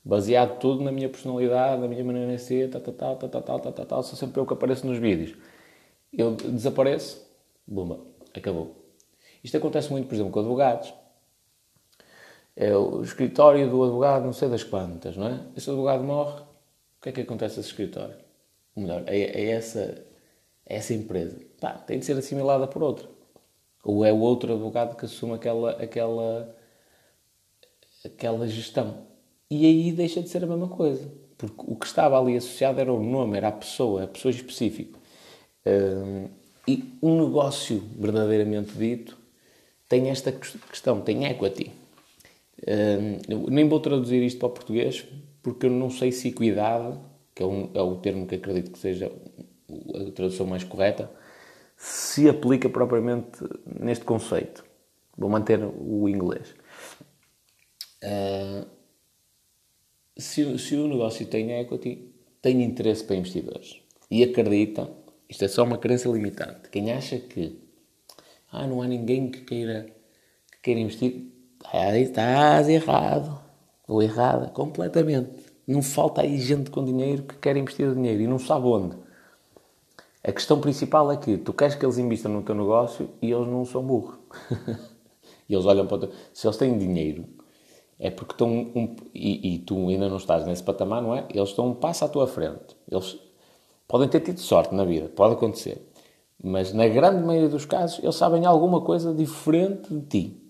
baseado 0.04 0.58
tudo 0.58 0.82
na 0.82 0.90
minha 0.90 1.08
personalidade, 1.08 1.80
na 1.80 1.88
minha 1.88 2.04
maneira 2.04 2.36
de 2.36 2.42
ser, 2.42 2.70
tal, 2.70 2.80
tal, 2.80 2.94
tal, 2.94 3.16
tal, 3.16 3.42
tal, 3.42 3.60
tal, 3.60 3.72
tal, 3.72 3.86
tal, 3.86 4.02
sou 4.02 4.16
sempre 4.16 4.40
eu 4.40 4.46
que 4.46 4.52
apareço 4.52 4.86
nos 4.86 4.98
vídeos. 4.98 5.36
Eu 6.12 6.34
desapareço, 6.34 7.24
bumba, 7.66 8.00
acabou. 8.34 8.74
Isto 9.44 9.56
acontece 9.56 9.90
muito, 9.90 10.08
por 10.08 10.14
exemplo, 10.14 10.32
com 10.32 10.40
advogados. 10.40 10.92
É 12.60 12.76
o 12.76 13.02
escritório 13.04 13.70
do 13.70 13.84
advogado, 13.84 14.24
não 14.24 14.32
sei 14.32 14.48
das 14.48 14.64
quantas, 14.64 15.16
não 15.16 15.28
é? 15.28 15.40
Esse 15.56 15.70
advogado 15.70 16.02
morre, 16.02 16.40
o 16.40 17.00
que 17.00 17.10
é 17.10 17.12
que 17.12 17.20
acontece 17.20 17.56
a 17.56 17.60
esse 17.60 17.68
escritório? 17.68 18.16
Ou 18.74 18.82
melhor, 18.82 19.04
é, 19.06 19.16
é, 19.16 19.50
essa, 19.50 20.04
é 20.66 20.76
essa 20.76 20.92
empresa. 20.92 21.38
Pá, 21.60 21.74
tem 21.74 22.00
de 22.00 22.04
ser 22.04 22.18
assimilada 22.18 22.66
por 22.66 22.82
outra. 22.82 23.08
Ou 23.84 24.04
é 24.04 24.12
o 24.12 24.18
outro 24.18 24.52
advogado 24.52 24.96
que 24.96 25.04
assume 25.04 25.34
aquela, 25.34 25.70
aquela, 25.80 26.56
aquela 28.04 28.48
gestão. 28.48 29.06
E 29.48 29.64
aí 29.64 29.92
deixa 29.92 30.20
de 30.20 30.28
ser 30.28 30.42
a 30.42 30.46
mesma 30.48 30.68
coisa. 30.68 31.08
Porque 31.36 31.62
o 31.64 31.76
que 31.76 31.86
estava 31.86 32.20
ali 32.20 32.36
associado 32.36 32.80
era 32.80 32.92
o 32.92 33.00
nome, 33.00 33.36
era 33.36 33.48
a 33.48 33.52
pessoa, 33.52 34.02
a 34.02 34.08
pessoa 34.08 34.32
específica. 34.32 34.98
Um, 35.64 36.28
e 36.66 36.92
um 37.00 37.24
negócio 37.24 37.84
verdadeiramente 37.96 38.72
dito 38.72 39.16
tem 39.88 40.10
esta 40.10 40.32
questão, 40.32 41.00
tem 41.00 41.24
equity. 41.24 41.70
Um, 42.66 43.50
nem 43.50 43.68
vou 43.68 43.78
traduzir 43.80 44.22
isto 44.22 44.38
para 44.38 44.48
o 44.48 44.50
português 44.50 45.06
porque 45.42 45.66
eu 45.66 45.70
não 45.70 45.90
sei 45.90 46.12
se 46.12 46.28
equidade, 46.28 46.98
que 47.34 47.42
é, 47.42 47.46
um, 47.46 47.70
é 47.72 47.80
o 47.80 47.96
termo 47.96 48.26
que 48.26 48.34
acredito 48.34 48.72
que 48.72 48.78
seja 48.78 49.10
a 49.94 50.10
tradução 50.12 50.46
mais 50.46 50.64
correta, 50.64 51.10
se 51.76 52.28
aplica 52.28 52.68
propriamente 52.68 53.38
neste 53.80 54.04
conceito. 54.04 54.64
Vou 55.16 55.30
manter 55.30 55.60
o 55.62 56.08
inglês. 56.08 56.54
Uh, 58.02 58.66
se, 60.16 60.58
se, 60.58 60.76
o 60.76 60.88
negócio 60.88 61.26
tem 61.26 61.60
equity, 61.60 62.12
tem 62.42 62.62
interesse 62.62 63.04
para 63.04 63.16
investidores 63.16 63.80
e 64.10 64.22
acredita, 64.22 64.90
isto 65.28 65.44
é 65.44 65.48
só 65.48 65.64
uma 65.64 65.78
crença 65.78 66.08
limitante. 66.08 66.68
Quem 66.70 66.92
acha 66.92 67.18
que 67.18 67.58
ah, 68.50 68.66
não 68.66 68.82
há 68.82 68.86
ninguém 68.86 69.30
que 69.30 69.42
queira, 69.42 69.86
que 70.50 70.58
queira 70.62 70.80
investir, 70.80 71.32
estás 72.00 72.68
errado 72.68 73.40
ou 73.86 74.02
errada, 74.02 74.48
completamente. 74.48 75.30
Não 75.66 75.82
falta 75.82 76.22
aí 76.22 76.38
gente 76.38 76.70
com 76.70 76.84
dinheiro 76.84 77.24
que 77.24 77.36
quer 77.36 77.56
investir 77.56 77.92
dinheiro 77.92 78.22
e 78.22 78.26
não 78.26 78.38
sabe 78.38 78.66
onde. 78.66 78.96
A 80.22 80.32
questão 80.32 80.60
principal 80.60 81.10
é 81.12 81.16
que 81.16 81.38
tu 81.38 81.52
queres 81.52 81.74
que 81.74 81.84
eles 81.84 81.98
investam 81.98 82.32
no 82.32 82.42
teu 82.42 82.54
negócio 82.54 83.10
e 83.22 83.30
eles 83.30 83.46
não 83.46 83.64
são 83.64 83.82
burros. 83.82 84.18
e 85.48 85.54
eles 85.54 85.64
olham 85.64 85.86
para 85.86 85.96
o 85.96 86.00
teu... 86.00 86.10
Se 86.32 86.46
eles 86.46 86.56
têm 86.56 86.76
dinheiro, 86.76 87.24
é 87.98 88.10
porque 88.10 88.32
estão... 88.32 88.48
Um... 88.48 88.96
E, 89.14 89.54
e, 89.54 89.58
tu 89.60 89.88
ainda 89.88 90.08
não 90.08 90.16
estás 90.16 90.46
nesse 90.46 90.62
patamar, 90.62 91.02
não 91.02 91.14
é? 91.14 91.26
Eles 91.32 91.50
estão 91.50 91.68
um 91.68 91.74
passo 91.74 92.04
à 92.04 92.08
tua 92.08 92.26
frente. 92.26 92.76
Eles 92.90 93.18
podem 93.86 94.08
ter 94.08 94.20
tido 94.20 94.40
sorte 94.40 94.74
na 94.74 94.84
vida, 94.84 95.08
pode 95.08 95.34
acontecer. 95.34 95.86
Mas 96.42 96.72
na 96.72 96.86
grande 96.88 97.24
maioria 97.24 97.48
dos 97.48 97.64
casos, 97.64 98.02
eles 98.02 98.14
sabem 98.14 98.44
alguma 98.44 98.80
coisa 98.80 99.14
diferente 99.14 99.92
de 99.92 100.00
ti. 100.06 100.47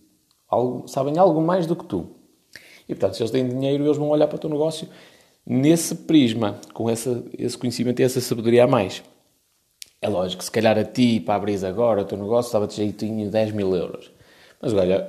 Algo, 0.48 0.88
sabem 0.88 1.18
algo 1.18 1.40
mais 1.42 1.66
do 1.66 1.76
que 1.76 1.84
tu. 1.84 2.08
E 2.88 2.94
portanto, 2.94 3.14
se 3.14 3.22
eles 3.22 3.30
têm 3.30 3.46
dinheiro, 3.46 3.84
eles 3.84 3.96
vão 3.96 4.08
olhar 4.08 4.26
para 4.26 4.36
o 4.36 4.38
teu 4.38 4.48
negócio 4.48 4.88
nesse 5.44 5.94
prisma, 5.94 6.60
com 6.72 6.88
essa, 6.88 7.22
esse 7.36 7.56
conhecimento 7.56 8.00
e 8.00 8.02
essa 8.02 8.20
sabedoria 8.20 8.64
a 8.64 8.66
mais. 8.66 9.02
É 10.00 10.08
lógico, 10.08 10.44
se 10.44 10.50
calhar 10.50 10.78
a 10.78 10.84
ti, 10.84 11.20
para 11.20 11.34
abrir 11.34 11.64
agora 11.64 12.02
o 12.02 12.04
teu 12.04 12.16
negócio, 12.16 12.48
estava-te 12.48 12.76
jeitinho 12.76 13.30
10 13.30 13.52
mil 13.52 13.74
euros. 13.74 14.12
Mas 14.60 14.72
olha, 14.72 15.06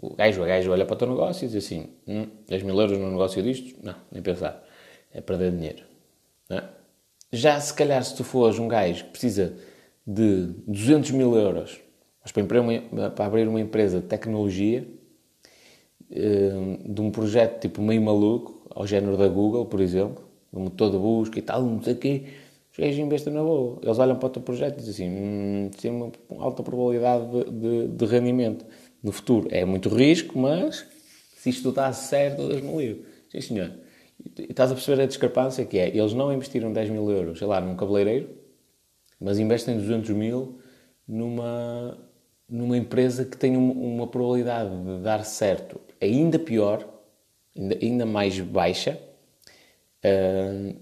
o 0.00 0.14
gajo, 0.14 0.42
o 0.42 0.46
gajo 0.46 0.70
olha 0.70 0.84
para 0.84 0.94
o 0.94 0.98
teu 0.98 1.08
negócio 1.08 1.44
e 1.44 1.48
diz 1.48 1.64
assim: 1.64 1.88
hum, 2.06 2.26
10 2.48 2.62
mil 2.62 2.78
euros 2.78 2.98
no 2.98 3.10
negócio 3.10 3.42
disto? 3.42 3.78
Não, 3.82 3.94
nem 4.12 4.22
pensar. 4.22 4.62
É 5.12 5.20
perder 5.20 5.52
dinheiro. 5.52 5.84
É? 6.50 6.62
Já 7.32 7.58
se 7.60 7.72
calhar, 7.72 8.02
se 8.04 8.14
tu 8.14 8.24
fores 8.24 8.58
um 8.58 8.68
gajo 8.68 9.04
que 9.04 9.10
precisa 9.10 9.56
de 10.06 10.48
200 10.66 11.10
mil 11.12 11.34
euros 11.34 11.80
mas 12.26 12.32
para, 12.32 13.10
para 13.10 13.24
abrir 13.24 13.46
uma 13.46 13.60
empresa 13.60 14.00
de 14.00 14.06
tecnologia, 14.06 14.84
hum, 16.10 16.92
de 16.92 17.00
um 17.00 17.10
projeto 17.10 17.60
tipo 17.60 17.80
meio 17.80 18.02
maluco, 18.02 18.66
ao 18.74 18.84
género 18.84 19.16
da 19.16 19.28
Google, 19.28 19.66
por 19.66 19.80
exemplo, 19.80 20.24
um 20.52 20.64
motor 20.64 20.90
de 20.90 20.98
busca 20.98 21.38
e 21.38 21.42
tal, 21.42 21.62
não 21.62 21.80
sei 21.80 21.92
o 21.92 21.96
quê 21.96 22.24
os 22.76 22.78
gajos 22.78 22.98
investem 22.98 23.32
na 23.32 23.42
boa. 23.42 23.78
Eles 23.82 23.98
olham 23.98 24.16
para 24.16 24.26
o 24.26 24.30
teu 24.30 24.42
projeto 24.42 24.78
e 24.78 24.84
dizem 24.84 25.08
assim: 25.08 25.16
hum, 25.16 25.70
tem 25.80 25.90
uma 25.90 26.12
alta 26.44 26.62
probabilidade 26.62 27.26
de, 27.26 27.50
de, 27.50 27.88
de, 27.88 28.04
rendimento 28.04 28.66
no 29.02 29.12
futuro. 29.12 29.48
É 29.50 29.64
muito 29.64 29.88
risco, 29.88 30.38
mas 30.38 30.86
se 31.38 31.48
isto 31.48 31.70
está 31.70 31.90
certo, 31.94 32.46
Deus 32.46 32.60
me 32.60 32.76
livre. 32.76 33.06
Sim, 33.30 33.40
senhor. 33.40 33.72
E 34.38 34.42
estás 34.42 34.70
a 34.70 34.74
perceber 34.74 35.02
a 35.02 35.06
discrepância 35.06 35.64
que 35.64 35.78
é: 35.78 35.88
eles 35.88 36.12
não 36.12 36.30
investiram 36.30 36.70
10 36.70 36.90
mil 36.90 37.10
euros, 37.10 37.38
sei 37.38 37.46
lá, 37.46 37.62
num 37.62 37.76
cabeleireiro, 37.76 38.28
mas 39.18 39.38
investem 39.38 39.76
200 39.76 40.10
mil 40.10 40.58
numa, 41.08 41.96
numa 42.48 42.76
empresa 42.76 43.24
que 43.24 43.36
tem 43.36 43.56
uma, 43.56 44.06
probabilidade 44.06 44.70
de 44.70 45.02
dar 45.02 45.24
certo 45.24 45.80
ainda 46.00 46.38
pior, 46.38 46.86
ainda, 47.56 47.78
ainda 47.82 48.06
mais 48.06 48.38
baixa. 48.40 49.00
Uh, 50.04 50.76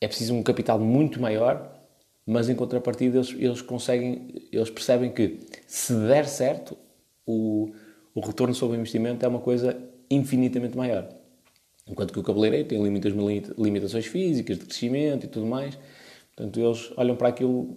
é 0.00 0.06
preciso 0.06 0.34
um 0.34 0.42
capital 0.42 0.78
muito 0.78 1.20
maior, 1.20 1.76
mas 2.24 2.48
em 2.48 2.54
contrapartida 2.54 3.18
eles, 3.18 3.34
eles 3.36 3.60
conseguem, 3.60 4.28
eles 4.52 4.70
percebem 4.70 5.10
que 5.10 5.40
se 5.66 5.92
der 5.94 6.26
certo, 6.26 6.76
o, 7.26 7.72
o 8.14 8.20
retorno 8.20 8.54
sobre 8.54 8.76
o 8.76 8.80
investimento 8.80 9.24
é 9.24 9.28
uma 9.28 9.40
coisa 9.40 9.76
infinitamente 10.10 10.76
maior. 10.76 11.08
Enquanto 11.86 12.12
que 12.12 12.20
o 12.20 12.22
cabeleireiro 12.22 12.68
tem 12.68 12.78
muitas 12.78 13.12
limitações 13.56 14.06
físicas, 14.06 14.58
de 14.58 14.66
crescimento 14.66 15.24
e 15.24 15.28
tudo 15.28 15.46
mais. 15.46 15.78
Portanto, 16.36 16.60
eles 16.60 16.92
olham 16.96 17.16
para 17.16 17.28
aquilo 17.28 17.76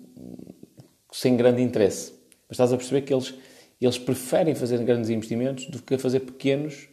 sem 1.12 1.36
grande 1.36 1.62
interesse. 1.62 2.14
Mas 2.52 2.56
estás 2.56 2.74
a 2.74 2.78
perceber 2.78 3.04
que 3.04 3.14
eles, 3.14 3.34
eles 3.80 3.98
preferem 3.98 4.54
fazer 4.54 4.78
grandes 4.84 5.10
investimentos 5.10 5.68
do 5.68 5.82
que 5.82 5.98
fazer 5.98 6.20
pequenos 6.20 6.90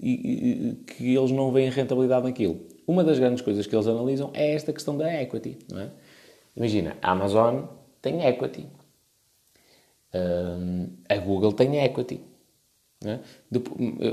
e, 0.00 0.70
e, 0.70 0.74
que 0.86 1.14
eles 1.14 1.30
não 1.30 1.52
veem 1.52 1.68
rentabilidade 1.68 2.24
naquilo. 2.24 2.58
Uma 2.86 3.04
das 3.04 3.18
grandes 3.18 3.42
coisas 3.42 3.66
que 3.66 3.76
eles 3.76 3.86
analisam 3.86 4.30
é 4.32 4.54
esta 4.54 4.72
questão 4.72 4.96
da 4.96 5.12
equity. 5.12 5.58
Não 5.70 5.78
é? 5.78 5.90
Imagina, 6.56 6.96
a 7.02 7.10
Amazon 7.10 7.64
tem 8.00 8.24
equity. 8.24 8.66
a 11.06 11.16
Google 11.18 11.52
tem 11.52 11.84
equity. 11.84 12.22
É? 13.04 13.18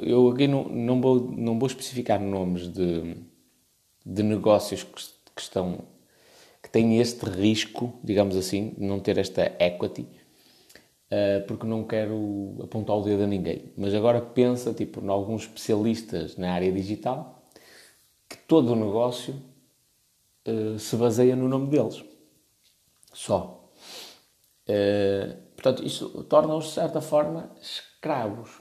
Eu 0.04 0.28
aqui 0.28 0.46
não, 0.46 0.66
não, 0.66 1.00
vou, 1.00 1.22
não 1.32 1.58
vou 1.58 1.68
especificar 1.68 2.20
nomes 2.20 2.68
de, 2.68 3.16
de 4.06 4.24
negócios 4.24 4.84
que, 4.84 5.04
que, 5.34 5.42
estão 5.42 5.86
que 6.62 6.70
têm 6.70 7.00
este 7.00 7.24
risco, 7.26 7.98
digamos 8.04 8.36
assim, 8.36 8.74
de 8.78 8.84
não 8.86 9.00
ter 9.00 9.18
esta 9.18 9.56
equity, 9.58 10.06
porque 11.48 11.66
não 11.66 11.84
quero 11.84 12.56
apontar 12.64 12.96
o 12.96 13.04
dedo 13.04 13.24
a 13.24 13.28
ninguém. 13.28 13.74
Mas 13.76 13.94
agora 13.96 14.22
pensa, 14.22 14.74
tipo, 14.74 15.04
em 15.04 15.10
alguns 15.10 15.44
especialistas 15.44 16.38
na 16.38 16.54
área 16.54 16.72
digital 16.72 17.40
que 18.30 18.38
todo 18.38 18.74
o 18.74 18.76
negócio 18.76 19.36
uh, 20.48 20.78
se 20.78 20.96
baseia 20.96 21.36
no 21.36 21.48
nome 21.48 21.68
deles. 21.68 22.04
Só. 23.12 23.72
Uh, 24.68 25.36
portanto, 25.56 25.84
isso 25.84 26.24
torna-os, 26.26 26.66
de 26.66 26.72
certa 26.72 27.02
forma, 27.02 27.52
escravos. 27.60 28.52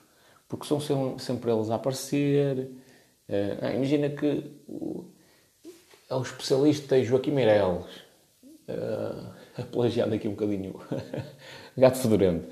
Porque 0.49 0.67
são 0.67 0.81
sempre 1.19 1.53
eles 1.53 1.69
a 1.69 1.75
aparecer. 1.75 2.71
Uh, 3.29 3.77
imagina 3.77 4.09
que 4.09 4.51
é 6.09 6.15
o 6.15 6.23
especialista 6.23 7.03
Joaquim 7.05 7.33
Meireles. 7.33 8.09
plagiando 9.73 10.15
aqui 10.15 10.29
um 10.29 10.33
bocadinho. 10.33 10.75
Gato 11.77 11.99
fedorento. 11.99 12.49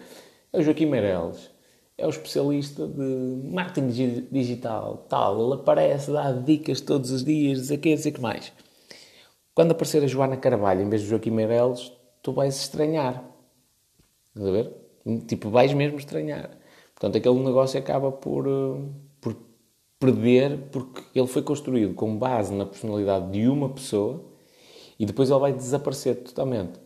É 0.52 0.58
o 0.58 0.62
Joaquim 0.62 0.86
Meireles 0.86 1.56
é 1.98 2.06
o 2.06 2.10
especialista 2.10 2.86
de 2.86 3.40
marketing 3.50 4.26
digital, 4.30 5.06
tal, 5.08 5.42
ele 5.42 5.54
aparece, 5.54 6.12
dá 6.12 6.30
dicas 6.30 6.80
todos 6.80 7.10
os 7.10 7.24
dias, 7.24 7.60
dizer 7.60 7.78
que, 7.78 7.94
dizer 7.94 8.12
que 8.12 8.20
mais. 8.20 8.52
Quando 9.54 9.70
aparecer 9.70 10.04
a 10.04 10.06
Joana 10.06 10.36
Carvalho 10.36 10.82
em 10.82 10.88
vez 10.90 11.02
de 11.02 11.08
Joaquim 11.08 11.30
Meireles, 11.30 11.90
tu 12.22 12.32
vais 12.32 12.54
estranhar. 12.54 13.24
Estás 14.28 14.48
a 14.48 14.52
ver? 14.52 14.72
Tipo, 15.26 15.48
vais 15.48 15.72
mesmo 15.72 15.98
estranhar. 15.98 16.50
Portanto, 16.94 17.16
aquele 17.16 17.38
negócio 17.42 17.78
acaba 17.80 18.12
por, 18.12 18.46
eh, 18.46 18.88
por 19.18 19.34
perder, 19.98 20.68
porque 20.70 21.02
ele 21.14 21.26
foi 21.26 21.40
construído 21.40 21.94
com 21.94 22.18
base 22.18 22.52
na 22.52 22.66
personalidade 22.66 23.30
de 23.30 23.48
uma 23.48 23.70
pessoa 23.70 24.22
e 24.98 25.06
depois 25.06 25.30
ele 25.30 25.40
vai 25.40 25.52
desaparecer 25.54 26.16
totalmente. 26.16 26.78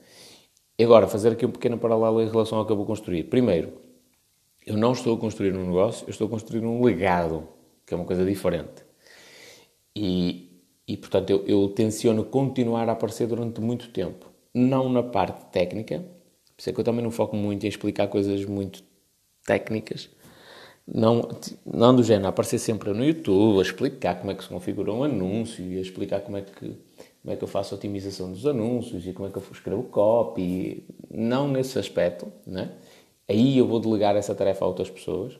E 0.81 0.83
agora, 0.83 1.07
fazer 1.07 1.33
aqui 1.33 1.45
um 1.45 1.51
pequeno 1.51 1.77
paralelo 1.77 2.23
em 2.23 2.31
relação 2.31 2.57
ao 2.57 2.65
que 2.65 2.73
eu 2.73 2.77
vou 2.77 2.87
construir. 2.87 3.25
Primeiro, 3.25 3.75
eu 4.67 4.79
não 4.79 4.93
estou 4.93 5.15
a 5.15 5.21
construir 5.21 5.55
um 5.55 5.67
negócio, 5.67 6.07
eu 6.07 6.11
estou 6.11 6.27
a 6.27 6.31
construir 6.31 6.65
um 6.65 6.83
legado, 6.83 7.47
que 7.85 7.93
é 7.93 7.97
uma 7.99 8.07
coisa 8.07 8.25
diferente. 8.25 8.83
E, 9.95 10.49
e 10.89 10.97
portanto, 10.97 11.29
eu, 11.29 11.45
eu 11.47 11.69
tenciono 11.69 12.25
continuar 12.25 12.89
a 12.89 12.93
aparecer 12.93 13.27
durante 13.27 13.61
muito 13.61 13.91
tempo. 13.91 14.25
Não 14.55 14.89
na 14.89 15.03
parte 15.03 15.53
técnica, 15.53 15.99
por 15.99 16.61
isso 16.63 16.71
é 16.71 16.73
que 16.73 16.81
eu 16.81 16.85
também 16.85 17.05
não 17.05 17.11
foco 17.11 17.37
muito 17.37 17.67
em 17.67 17.69
explicar 17.69 18.07
coisas 18.07 18.43
muito 18.47 18.83
técnicas, 19.45 20.09
não, 20.87 21.29
não 21.67 21.95
do 21.95 22.03
género, 22.03 22.29
aparecer 22.29 22.59
sempre 22.59 22.91
no 22.95 23.05
YouTube, 23.05 23.59
a 23.59 23.63
explicar 23.63 24.19
como 24.19 24.31
é 24.31 24.35
que 24.35 24.45
se 24.45 24.49
configura 24.49 24.91
um 24.91 25.05
anúncio 25.05 25.63
e 25.63 25.77
a 25.77 25.83
explicar 25.83 26.23
como 26.23 26.39
é 26.39 26.41
que, 26.41 26.75
como 27.23 27.35
é 27.35 27.37
que 27.37 27.45
eu 27.45 27.49
faço 27.49 27.75
a 27.75 27.79
otimização 27.79 28.33
dos 28.33 28.47
anúncios 28.47 29.07
e 29.07 29.13
como 29.13 29.29
é 29.29 29.33
que 29.33 29.37
eu 29.37 29.45
escrevo 29.53 29.83
copy. 29.85 30.85
Não 31.11 31.47
nesse 31.49 31.79
aspecto, 31.79 32.33
né? 32.47 32.73
Aí 33.29 33.59
eu 33.59 33.67
vou 33.67 33.79
delegar 33.79 34.17
essa 34.17 34.35
tarefa 34.35 34.65
a 34.65 34.69
outras 34.69 34.91
pessoas, 34.91 35.39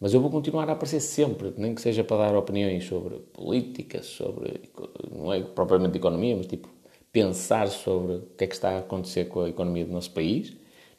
mas 0.00 0.14
eu 0.14 0.20
vou 0.20 0.30
continuar 0.30 0.68
a 0.68 0.72
aparecer 0.72 1.00
sempre, 1.00 1.52
nem 1.56 1.74
que 1.74 1.82
seja 1.82 2.02
para 2.02 2.28
dar 2.28 2.36
opiniões 2.36 2.84
sobre 2.84 3.16
política, 3.18 4.02
sobre, 4.02 4.70
não 5.12 5.32
é 5.32 5.42
propriamente 5.42 5.98
economia, 5.98 6.34
mas 6.36 6.46
tipo, 6.46 6.68
pensar 7.12 7.68
sobre 7.68 8.14
o 8.14 8.22
que 8.38 8.44
é 8.44 8.46
que 8.46 8.54
está 8.54 8.70
a 8.70 8.78
acontecer 8.78 9.26
com 9.26 9.40
a 9.40 9.48
economia 9.48 9.84
do 9.84 9.92
nosso 9.92 10.12
país, 10.12 10.56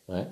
não 0.08 0.18
é? 0.18 0.28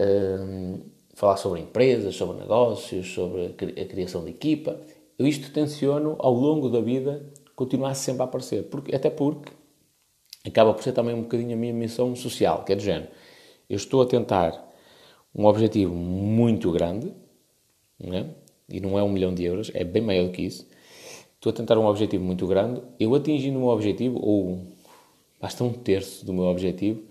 Um, 0.00 0.80
falar 1.14 1.36
sobre 1.36 1.60
empresas, 1.60 2.16
sobre 2.16 2.38
negócios, 2.38 3.12
sobre 3.12 3.46
a 3.46 3.84
criação 3.84 4.24
de 4.24 4.30
equipa. 4.30 4.80
Eu 5.18 5.26
isto 5.26 5.52
tenciono 5.52 6.16
ao 6.18 6.32
longo 6.32 6.68
da 6.68 6.80
vida 6.80 7.24
continuar 7.54 7.94
sempre 7.94 8.22
a 8.22 8.24
aparecer, 8.24 8.64
porque, 8.64 8.94
até 8.94 9.10
porque 9.10 9.52
acaba 10.46 10.74
por 10.74 10.82
ser 10.82 10.92
também 10.92 11.14
um 11.14 11.22
bocadinho 11.22 11.54
a 11.54 11.56
minha 11.56 11.72
missão 11.72 12.14
social, 12.14 12.64
que 12.64 12.72
é 12.72 12.76
do 12.76 12.82
género. 12.82 13.08
Eu 13.68 13.76
estou 13.76 14.02
a 14.02 14.06
tentar 14.06 14.72
um 15.34 15.46
objetivo 15.46 15.94
muito 15.94 16.70
grande, 16.70 17.12
não 17.98 18.16
é? 18.16 18.26
e 18.68 18.80
não 18.80 18.98
é 18.98 19.02
um 19.02 19.08
milhão 19.08 19.34
de 19.34 19.44
euros, 19.44 19.70
é 19.74 19.84
bem 19.84 20.02
maior 20.02 20.26
do 20.26 20.32
que 20.32 20.42
isso. 20.42 20.66
Estou 21.34 21.50
a 21.50 21.52
tentar 21.52 21.78
um 21.78 21.86
objetivo 21.86 22.24
muito 22.24 22.46
grande. 22.46 22.80
Eu 22.98 23.14
atingindo 23.14 23.58
o 23.58 23.62
meu 23.62 23.70
objetivo, 23.70 24.18
ou 24.22 24.62
basta 25.40 25.62
um 25.62 25.72
terço 25.72 26.24
do 26.24 26.32
meu 26.32 26.44
objetivo, 26.44 27.02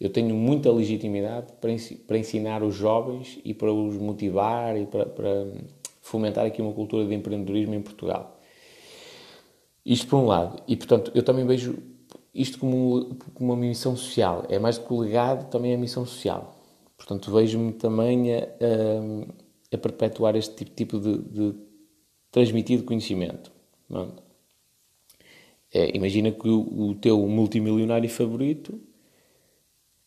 eu 0.00 0.10
tenho 0.10 0.34
muita 0.34 0.70
legitimidade 0.70 1.52
para 1.60 2.18
ensinar 2.18 2.62
os 2.62 2.74
jovens 2.74 3.38
e 3.44 3.54
para 3.54 3.72
os 3.72 3.96
motivar 3.96 4.76
e 4.76 4.84
para, 4.84 5.06
para 5.06 5.46
fomentar 6.02 6.44
aqui 6.44 6.60
uma 6.60 6.72
cultura 6.72 7.06
de 7.06 7.14
empreendedorismo 7.14 7.74
em 7.74 7.80
Portugal. 7.80 8.38
Isto 9.86 10.08
por 10.08 10.16
um 10.16 10.26
lado. 10.26 10.60
E, 10.66 10.76
portanto, 10.76 11.12
eu 11.14 11.22
também 11.22 11.46
vejo 11.46 11.78
isto 12.34 12.58
como, 12.58 13.16
como 13.32 13.52
uma 13.52 13.56
missão 13.56 13.94
social. 13.94 14.44
É 14.48 14.58
mais 14.58 14.78
do 14.78 14.84
que 14.84 14.92
o 14.92 14.98
legado, 14.98 15.48
também 15.48 15.72
é 15.72 15.76
missão 15.76 16.04
social. 16.04 16.60
Portanto, 16.96 17.30
vejo-me 17.30 17.72
também 17.72 18.34
a, 18.34 18.38
a, 18.40 19.74
a, 19.74 19.78
perpetuar 19.78 20.34
este 20.34 20.56
tipo, 20.56 20.74
tipo 20.74 20.98
de, 20.98 21.18
de 21.18 21.54
transmitido 22.32 22.82
conhecimento. 22.82 23.52
É, 25.72 25.96
imagina 25.96 26.32
que 26.32 26.48
o, 26.48 26.88
o 26.88 26.94
teu 26.96 27.24
multimilionário 27.28 28.08
favorito 28.08 28.80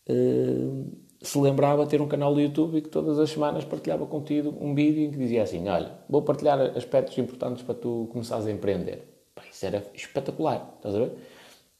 uh, 0.09 0.91
se 1.21 1.37
lembrava 1.37 1.85
de 1.85 1.89
ter 1.89 2.01
um 2.01 2.07
canal 2.07 2.33
do 2.33 2.41
YouTube 2.41 2.77
e 2.77 2.81
que 2.81 2.89
todas 2.89 3.17
as 3.17 3.29
semanas 3.29 3.63
partilhava 3.63 4.05
contigo 4.05 4.55
um 4.59 4.75
vídeo 4.75 5.03
em 5.03 5.11
que 5.11 5.17
dizia 5.17 5.43
assim: 5.43 5.67
Olha, 5.69 5.99
vou 6.09 6.21
partilhar 6.21 6.59
aspectos 6.77 7.17
importantes 7.17 7.63
para 7.63 7.75
tu 7.75 8.09
começares 8.11 8.45
a 8.45 8.51
empreender. 8.51 9.08
Isso 9.51 9.65
era 9.65 9.85
espetacular, 9.93 10.73
estás 10.77 10.95
a 10.95 10.99
ver? 10.99 11.11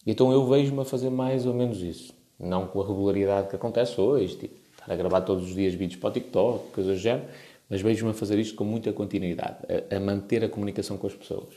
Então 0.06 0.32
eu 0.32 0.46
vejo-me 0.48 0.82
a 0.82 0.86
fazer 0.86 1.10
mais 1.10 1.46
ou 1.46 1.54
menos 1.54 1.82
isso. 1.82 2.14
Não 2.40 2.68
com 2.68 2.82
a 2.82 2.88
regularidade 2.88 3.50
que 3.50 3.56
acontece 3.56 4.00
hoje, 4.00 4.36
tipo, 4.38 4.56
estar 4.72 4.92
a 4.92 4.96
gravar 4.96 5.22
todos 5.22 5.46
os 5.46 5.54
dias 5.54 5.74
vídeos 5.74 6.00
para 6.00 6.10
o 6.10 6.14
TikTok, 6.14 6.72
coisas 6.72 6.98
do 6.98 7.02
género, 7.02 7.28
mas 7.70 7.82
vejo-me 7.82 8.12
a 8.12 8.14
fazer 8.14 8.40
isto 8.40 8.56
com 8.56 8.64
muita 8.64 8.92
continuidade, 8.94 9.58
a, 9.92 9.96
a, 9.96 10.00
manter 10.00 10.44
a 10.44 10.50
comunicação 10.50 10.98
com 10.98 11.06
as 11.06 11.14
pessoas. 11.14 11.54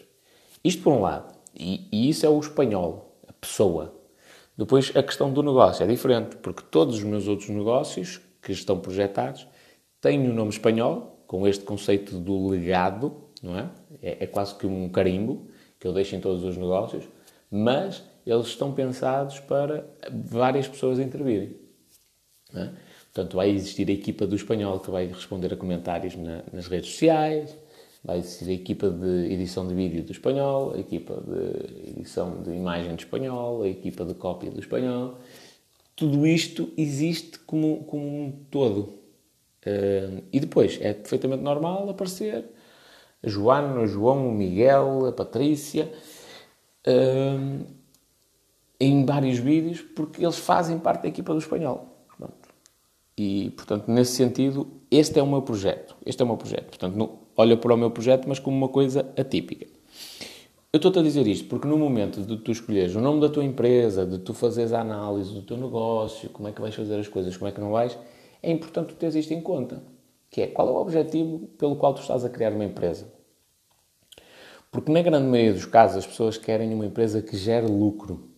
Isto 0.62 0.82
por 0.82 0.92
um 0.92 1.00
lado. 1.00 1.32
E, 1.54 1.86
e 1.92 2.08
isso 2.08 2.26
é 2.26 2.28
o 2.28 2.38
espanhol, 2.38 3.16
a 3.26 3.32
pessoa. 3.32 3.94
Depois, 4.56 4.92
a 4.94 5.02
questão 5.02 5.32
do 5.32 5.42
negócio 5.42 5.82
é 5.82 5.86
diferente, 5.86 6.36
porque 6.36 6.62
todos 6.70 6.96
os 6.96 7.04
meus 7.04 7.28
outros 7.28 7.48
negócios 7.48 8.20
que 8.42 8.52
estão 8.52 8.78
projetados 8.78 9.46
têm 10.00 10.18
o 10.26 10.30
um 10.30 10.34
nome 10.34 10.50
espanhol, 10.50 11.24
com 11.26 11.46
este 11.46 11.64
conceito 11.64 12.18
do 12.18 12.48
legado, 12.48 13.14
não 13.42 13.58
é? 13.58 13.70
é? 14.02 14.24
é? 14.24 14.26
quase 14.26 14.54
que 14.54 14.66
um 14.66 14.88
carimbo 14.88 15.46
que 15.82 15.88
eu 15.88 15.92
deixo 15.92 16.14
em 16.14 16.20
todos 16.20 16.44
os 16.44 16.56
negócios, 16.56 17.02
mas 17.50 18.04
eles 18.24 18.46
estão 18.46 18.72
pensados 18.72 19.40
para 19.40 19.84
várias 20.12 20.68
pessoas 20.68 21.00
intervirem. 21.00 21.56
É? 22.54 22.68
Portanto, 23.12 23.36
vai 23.36 23.50
existir 23.50 23.88
a 23.88 23.92
equipa 23.92 24.24
do 24.24 24.36
espanhol 24.36 24.78
que 24.78 24.92
vai 24.92 25.08
responder 25.08 25.52
a 25.52 25.56
comentários 25.56 26.14
na, 26.14 26.44
nas 26.52 26.68
redes 26.68 26.90
sociais, 26.90 27.58
vai 28.04 28.18
existir 28.18 28.48
a 28.48 28.52
equipa 28.52 28.90
de 28.90 29.32
edição 29.32 29.66
de 29.66 29.74
vídeo 29.74 30.04
do 30.04 30.12
espanhol, 30.12 30.72
a 30.72 30.78
equipa 30.78 31.20
de 31.20 31.90
edição 31.90 32.40
de 32.40 32.50
imagem 32.50 32.94
do 32.94 33.00
espanhol, 33.00 33.64
a 33.64 33.68
equipa 33.68 34.04
de 34.04 34.14
cópia 34.14 34.52
do 34.52 34.60
espanhol. 34.60 35.18
Tudo 35.96 36.24
isto 36.24 36.72
existe 36.76 37.40
como, 37.40 37.82
como 37.84 38.06
um 38.06 38.30
todo. 38.52 39.00
Uh, 39.66 40.22
e 40.32 40.38
depois 40.38 40.78
é 40.80 40.94
perfeitamente 40.94 41.42
normal 41.42 41.90
aparecer 41.90 42.44
a 43.22 43.28
Joana, 43.28 43.80
o 43.80 43.86
João, 43.86 44.28
o 44.28 44.32
Miguel, 44.32 45.06
a 45.06 45.12
Patrícia 45.12 45.92
uh, 46.86 47.64
em 48.80 49.04
vários 49.04 49.38
vídeos 49.38 49.80
porque 49.80 50.24
eles 50.24 50.38
fazem 50.38 50.78
parte 50.78 51.02
da 51.02 51.08
equipa 51.08 51.32
do 51.32 51.38
espanhol. 51.38 51.92
E, 53.16 53.50
portanto, 53.50 53.88
nesse 53.88 54.12
sentido, 54.12 54.66
este 54.90 55.18
é 55.18 55.22
o 55.22 55.26
meu 55.26 55.42
projeto. 55.42 55.94
Este 56.04 56.22
é 56.22 56.24
o 56.24 56.28
meu 56.28 56.36
projeto. 56.36 56.66
Portanto, 56.66 56.96
no, 56.96 57.18
olha 57.36 57.56
para 57.56 57.74
o 57.74 57.76
meu 57.76 57.90
projeto, 57.90 58.26
mas 58.26 58.38
como 58.38 58.56
uma 58.56 58.68
coisa 58.68 59.12
atípica. 59.16 59.66
Eu 60.72 60.78
estou-te 60.78 60.98
a 60.98 61.02
dizer 61.02 61.26
isto 61.26 61.46
porque 61.48 61.68
no 61.68 61.76
momento 61.76 62.22
de 62.22 62.38
tu 62.38 62.50
escolheres 62.50 62.94
o 62.94 63.00
nome 63.00 63.20
da 63.20 63.28
tua 63.28 63.44
empresa, 63.44 64.06
de 64.06 64.18
tu 64.18 64.32
fazeres 64.32 64.72
a 64.72 64.80
análise 64.80 65.34
do 65.34 65.42
teu 65.42 65.58
negócio, 65.58 66.30
como 66.30 66.48
é 66.48 66.52
que 66.52 66.60
vais 66.60 66.74
fazer 66.74 66.98
as 66.98 67.08
coisas, 67.08 67.36
como 67.36 67.48
é 67.48 67.52
que 67.52 67.60
não 67.60 67.70
vais, 67.70 67.98
é 68.42 68.50
importante 68.50 68.88
tu 68.88 68.94
teres 68.94 69.14
isto 69.14 69.34
em 69.34 69.40
conta. 69.42 69.82
Que 70.32 70.42
é, 70.42 70.46
qual 70.48 70.66
é 70.66 70.72
o 70.72 70.76
objetivo 70.76 71.46
pelo 71.56 71.76
qual 71.76 71.94
tu 71.94 72.00
estás 72.00 72.24
a 72.24 72.28
criar 72.28 72.52
uma 72.52 72.64
empresa? 72.64 73.06
Porque 74.72 74.90
na 74.90 75.00
grande 75.00 75.28
maioria 75.28 75.52
dos 75.52 75.66
casos 75.66 75.98
as 75.98 76.06
pessoas 76.06 76.36
querem 76.36 76.74
uma 76.74 76.86
empresa 76.86 77.22
que 77.22 77.36
gere 77.36 77.66
lucro. 77.66 78.28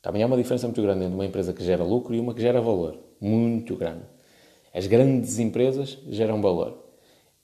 Também 0.00 0.22
há 0.22 0.26
uma 0.26 0.36
diferença 0.38 0.66
muito 0.66 0.80
grande 0.80 1.04
entre 1.04 1.14
uma 1.14 1.26
empresa 1.26 1.52
que 1.52 1.62
gera 1.62 1.84
lucro 1.84 2.14
e 2.14 2.20
uma 2.20 2.32
que 2.32 2.40
gera 2.40 2.62
valor. 2.62 2.98
Muito 3.20 3.76
grande. 3.76 4.06
As 4.72 4.86
grandes 4.86 5.38
empresas 5.38 5.98
geram 6.08 6.40
valor 6.40 6.88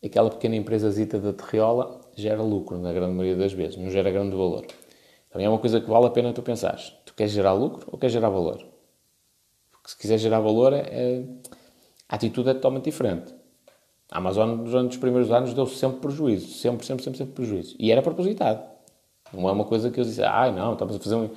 aquela 0.07 0.31
pequena 0.31 0.57
empresazita 0.57 1.19
da 1.19 1.33
terriola 1.33 2.01
gera 2.15 2.43
lucro, 2.43 2.79
na 2.79 2.93
grande 2.93 3.15
maioria 3.15 3.37
das 3.37 3.53
vezes, 3.53 3.77
não 3.77 3.91
gera 3.91 4.11
grande 4.11 4.37
valor. 4.37 4.67
Também 5.31 5.47
é 5.47 5.51
uma 5.51 5.59
coisa 5.59 5.81
que 5.81 5.89
vale 5.89 6.07
a 6.07 6.11
pena 6.11 6.33
tu 6.33 6.43
pensares. 6.43 6.95
Tu 7.05 7.15
queres 7.15 7.33
gerar 7.33 7.53
lucro 7.53 7.89
ou 7.91 7.99
queres 7.99 8.13
gerar 8.13 8.29
valor? 8.29 8.65
Porque 9.73 9.91
se 9.91 9.97
quiser 9.97 10.19
gerar 10.19 10.41
valor, 10.41 10.73
é, 10.73 10.81
é, 10.81 11.25
a 12.15 12.17
atitude 12.17 12.49
é 12.49 12.55
totalmente 12.55 12.85
diferente. 12.85 13.35
A 14.09 14.19
Amazon, 14.19 14.63
durante 14.63 14.93
os 14.93 14.99
primeiros 14.99 15.33
anos, 15.33 15.53
deu 15.53 15.67
sempre 15.67 15.99
prejuízo. 15.99 16.47
Sempre, 16.47 16.87
sempre, 16.87 17.03
sempre, 17.03 17.19
sempre 17.19 17.35
prejuízo. 17.35 17.75
E 17.77 17.91
era 17.91 18.01
propositado. 18.01 18.63
Não 19.33 19.49
é 19.49 19.53
uma 19.53 19.65
coisa 19.65 19.91
que 19.91 19.99
eu 19.99 20.05
disse, 20.05 20.23
ai 20.23 20.51
ah, 20.51 20.53
não, 20.53 20.75
estamos 20.75 20.95
a 20.95 21.01
fazer 21.01 21.17
um... 21.17 21.31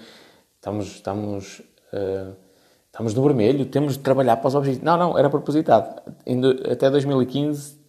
Estamos, 0.55 0.85
estamos, 0.87 1.59
uh, 1.93 2.35
estamos 2.85 3.13
no 3.15 3.23
vermelho, 3.23 3.65
temos 3.65 3.93
de 3.93 3.99
trabalhar 3.99 4.37
para 4.37 4.49
os 4.49 4.55
objetivos. 4.55 4.85
Não, 4.85 4.97
não, 4.97 5.17
era 5.17 5.31
propositado. 5.31 5.99
Até 6.71 6.91
2015 6.91 7.79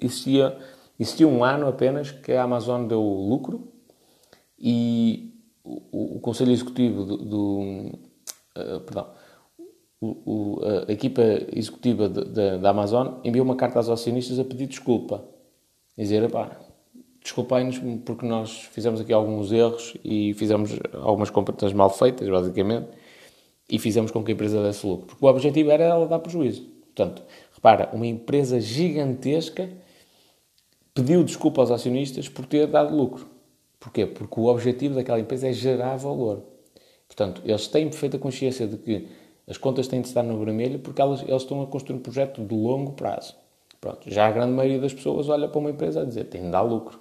existia, 0.00 0.56
existia 1.00 1.26
um 1.26 1.42
ano 1.42 1.66
apenas 1.66 2.12
que 2.12 2.32
a 2.32 2.44
Amazon 2.44 2.86
deu 2.86 3.02
lucro 3.02 3.72
e 4.56 5.34
o, 5.64 6.16
o 6.16 6.20
Conselho 6.20 6.52
Executivo 6.52 7.04
do, 7.04 7.16
do 7.16 7.60
uh, 8.56 8.80
perdão, 8.84 9.08
o, 10.00 10.06
o, 10.08 10.60
a 10.88 10.92
equipa 10.92 11.22
executiva 11.54 12.08
da 12.08 12.70
Amazon 12.70 13.20
enviou 13.24 13.44
uma 13.44 13.56
carta 13.56 13.78
aos 13.78 13.88
acionistas 13.88 14.38
a 14.38 14.44
pedir 14.44 14.66
desculpa. 14.66 15.24
Dizer, 15.96 16.30
pá, 16.30 16.58
desculpem-nos 17.22 17.78
porque 18.04 18.26
nós 18.26 18.62
fizemos 18.72 19.00
aqui 19.00 19.12
alguns 19.12 19.50
erros 19.52 19.96
e 20.04 20.34
fizemos 20.34 20.78
algumas 20.94 21.30
compras 21.30 21.72
mal 21.72 21.90
feitas, 21.90 22.28
basicamente, 22.28 22.88
e 23.68 23.78
fizemos 23.78 24.10
com 24.10 24.22
que 24.22 24.32
a 24.32 24.34
empresa 24.34 24.62
desse 24.62 24.86
lucro. 24.86 25.06
Porque 25.06 25.24
o 25.24 25.28
objetivo 25.28 25.70
era 25.70 25.84
ela 25.84 26.06
dar 26.06 26.18
prejuízo. 26.18 26.62
Portanto, 26.94 27.22
Repara, 27.66 27.90
uma 27.92 28.06
empresa 28.06 28.60
gigantesca 28.60 29.68
pediu 30.94 31.24
desculpa 31.24 31.62
aos 31.62 31.70
acionistas 31.70 32.28
por 32.28 32.44
ter 32.46 32.66
dado 32.66 32.94
lucro. 32.94 33.26
Porquê? 33.80 34.04
Porque 34.06 34.38
o 34.38 34.44
objetivo 34.44 34.94
daquela 34.94 35.18
empresa 35.18 35.48
é 35.48 35.52
gerar 35.52 35.96
valor. 35.96 36.44
Portanto, 37.08 37.40
eles 37.44 37.66
têm 37.66 37.88
perfeita 37.88 38.18
consciência 38.18 38.66
de 38.66 38.76
que 38.76 39.08
as 39.48 39.56
contas 39.56 39.86
têm 39.86 40.00
de 40.00 40.08
estar 40.08 40.22
no 40.22 40.38
vermelho 40.38 40.78
porque 40.80 41.00
elas, 41.00 41.22
eles 41.22 41.42
estão 41.42 41.62
a 41.62 41.66
construir 41.66 41.98
um 41.98 42.02
projeto 42.02 42.44
de 42.44 42.54
longo 42.54 42.92
prazo. 42.92 43.34
Pronto, 43.80 44.10
já 44.10 44.26
a 44.26 44.32
grande 44.32 44.52
maioria 44.52 44.80
das 44.80 44.92
pessoas 44.92 45.28
olha 45.28 45.48
para 45.48 45.58
uma 45.58 45.70
empresa 45.70 46.02
a 46.02 46.04
dizer 46.04 46.24
tem 46.24 46.42
de 46.42 46.50
dar 46.50 46.62
lucro. 46.62 46.98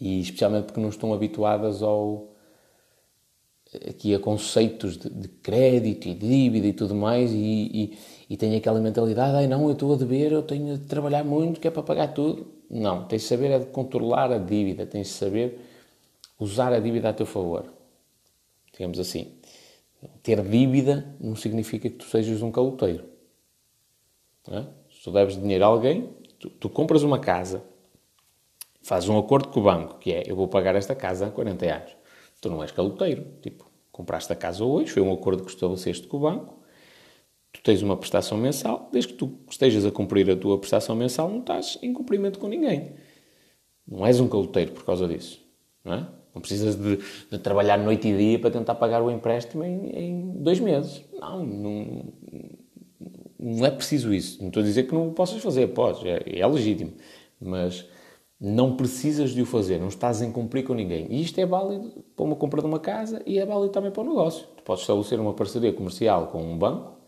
E 0.00 0.20
especialmente 0.20 0.66
porque 0.66 0.80
não 0.80 0.88
estão 0.88 1.14
habituadas 1.14 1.82
ao, 1.82 2.28
aqui 3.88 4.14
a 4.14 4.18
conceitos 4.18 4.96
de, 4.96 5.08
de 5.10 5.28
crédito 5.28 6.08
e 6.08 6.14
dívida 6.14 6.66
e 6.66 6.72
tudo 6.72 6.94
mais 6.94 7.32
e, 7.32 7.96
e, 8.28 8.34
e 8.34 8.56
aquela 8.56 8.80
mentalidade, 8.80 9.36
ai 9.36 9.46
não, 9.46 9.66
eu 9.66 9.72
estou 9.72 9.92
a 9.94 9.96
dever, 9.96 10.32
eu 10.32 10.42
tenho 10.42 10.78
de 10.78 10.84
trabalhar 10.86 11.24
muito, 11.24 11.60
que 11.60 11.68
é 11.68 11.70
para 11.70 11.82
pagar 11.82 12.08
tudo. 12.08 12.46
Não, 12.68 13.04
tens 13.04 13.22
de 13.22 13.28
saber 13.28 13.50
é 13.50 13.58
de 13.58 13.66
controlar 13.66 14.32
a 14.32 14.38
dívida, 14.38 14.86
tens 14.86 15.08
de 15.08 15.12
saber 15.12 15.60
usar 16.38 16.72
a 16.72 16.80
dívida 16.80 17.10
a 17.10 17.12
teu 17.12 17.26
favor. 17.26 17.72
Digamos 18.72 18.98
assim. 18.98 19.32
Ter 20.22 20.42
dívida 20.42 21.16
não 21.20 21.34
significa 21.34 21.88
que 21.88 21.96
tu 21.96 22.04
sejas 22.04 22.42
um 22.42 22.50
caloteiro. 22.50 23.04
É? 24.48 24.64
Se 24.90 25.02
tu 25.04 25.10
deves 25.10 25.40
dinheiro 25.40 25.64
a 25.64 25.68
alguém, 25.68 26.10
tu, 26.38 26.50
tu 26.50 26.68
compras 26.68 27.02
uma 27.02 27.18
casa, 27.18 27.64
fazes 28.82 29.08
um 29.08 29.18
acordo 29.18 29.48
com 29.48 29.60
o 29.60 29.62
banco, 29.64 29.98
que 29.98 30.12
é, 30.12 30.22
eu 30.26 30.36
vou 30.36 30.48
pagar 30.48 30.74
esta 30.76 30.94
casa 30.94 31.26
há 31.26 31.30
40 31.30 31.66
anos. 31.66 31.96
Tu 32.40 32.50
não 32.50 32.62
és 32.62 32.70
caloteiro. 32.70 33.26
Tipo, 33.42 33.70
compraste 33.90 34.32
a 34.32 34.36
casa 34.36 34.62
hoje, 34.62 34.90
foi 34.90 35.02
um 35.02 35.12
acordo 35.12 35.42
que 35.42 35.50
estabeleceste 35.50 36.06
com 36.06 36.18
o 36.18 36.20
banco, 36.20 36.60
tu 37.50 37.62
tens 37.62 37.80
uma 37.80 37.96
prestação 37.96 38.36
mensal, 38.36 38.90
desde 38.92 39.12
que 39.12 39.18
tu 39.18 39.38
estejas 39.48 39.86
a 39.86 39.90
cumprir 39.90 40.30
a 40.30 40.36
tua 40.36 40.58
prestação 40.58 40.94
mensal, 40.94 41.30
não 41.30 41.40
estás 41.40 41.78
em 41.82 41.94
cumprimento 41.94 42.38
com 42.38 42.46
ninguém. 42.46 42.94
Não 43.88 44.04
és 44.04 44.20
um 44.20 44.28
caloteiro 44.28 44.72
por 44.72 44.84
causa 44.84 45.08
disso. 45.08 45.42
Não, 45.82 45.94
é? 45.94 46.08
Não 46.36 46.40
precisas 46.42 46.76
de, 46.76 46.98
de, 47.30 47.38
trabalhar 47.38 47.78
noite 47.78 48.08
e 48.08 48.16
dia 48.16 48.38
para 48.38 48.50
tentar 48.50 48.74
pagar 48.74 49.02
o 49.02 49.10
empréstimo 49.10 49.64
em, 49.64 49.90
em 49.98 50.42
dois 50.42 50.60
meses. 50.60 51.02
Não, 51.18 51.44
não, 51.44 52.04
não, 53.38 53.66
é 53.66 53.70
preciso 53.70 54.12
isso. 54.12 54.38
Não 54.40 54.48
estou 54.48 54.62
a 54.62 54.66
dizer 54.66 54.84
que 54.84 54.94
não 54.94 55.08
o 55.08 55.12
possas 55.12 55.42
fazer, 55.42 55.68
podes, 55.68 56.04
é, 56.04 56.38
é 56.38 56.46
legítimo. 56.46 56.92
Mas 57.40 57.88
não 58.38 58.76
precisas 58.76 59.30
de 59.30 59.40
o 59.40 59.46
fazer, 59.46 59.80
não 59.80 59.88
estás 59.88 60.20
em 60.20 60.30
cumprir 60.30 60.62
com 60.62 60.74
ninguém. 60.74 61.06
E 61.10 61.22
isto 61.22 61.40
é 61.40 61.46
válido 61.46 62.04
para 62.14 62.24
uma 62.24 62.36
compra 62.36 62.60
de 62.60 62.66
uma 62.66 62.78
casa 62.78 63.22
e 63.24 63.38
é 63.38 63.46
válido 63.46 63.72
também 63.72 63.90
para 63.90 64.02
o 64.02 64.06
negócio. 64.06 64.46
Tu 64.58 64.62
podes 64.62 64.82
estabelecer 64.82 65.18
uma 65.18 65.32
parceria 65.32 65.72
comercial 65.72 66.26
com 66.26 66.42
um 66.42 66.58
banco 66.58 66.98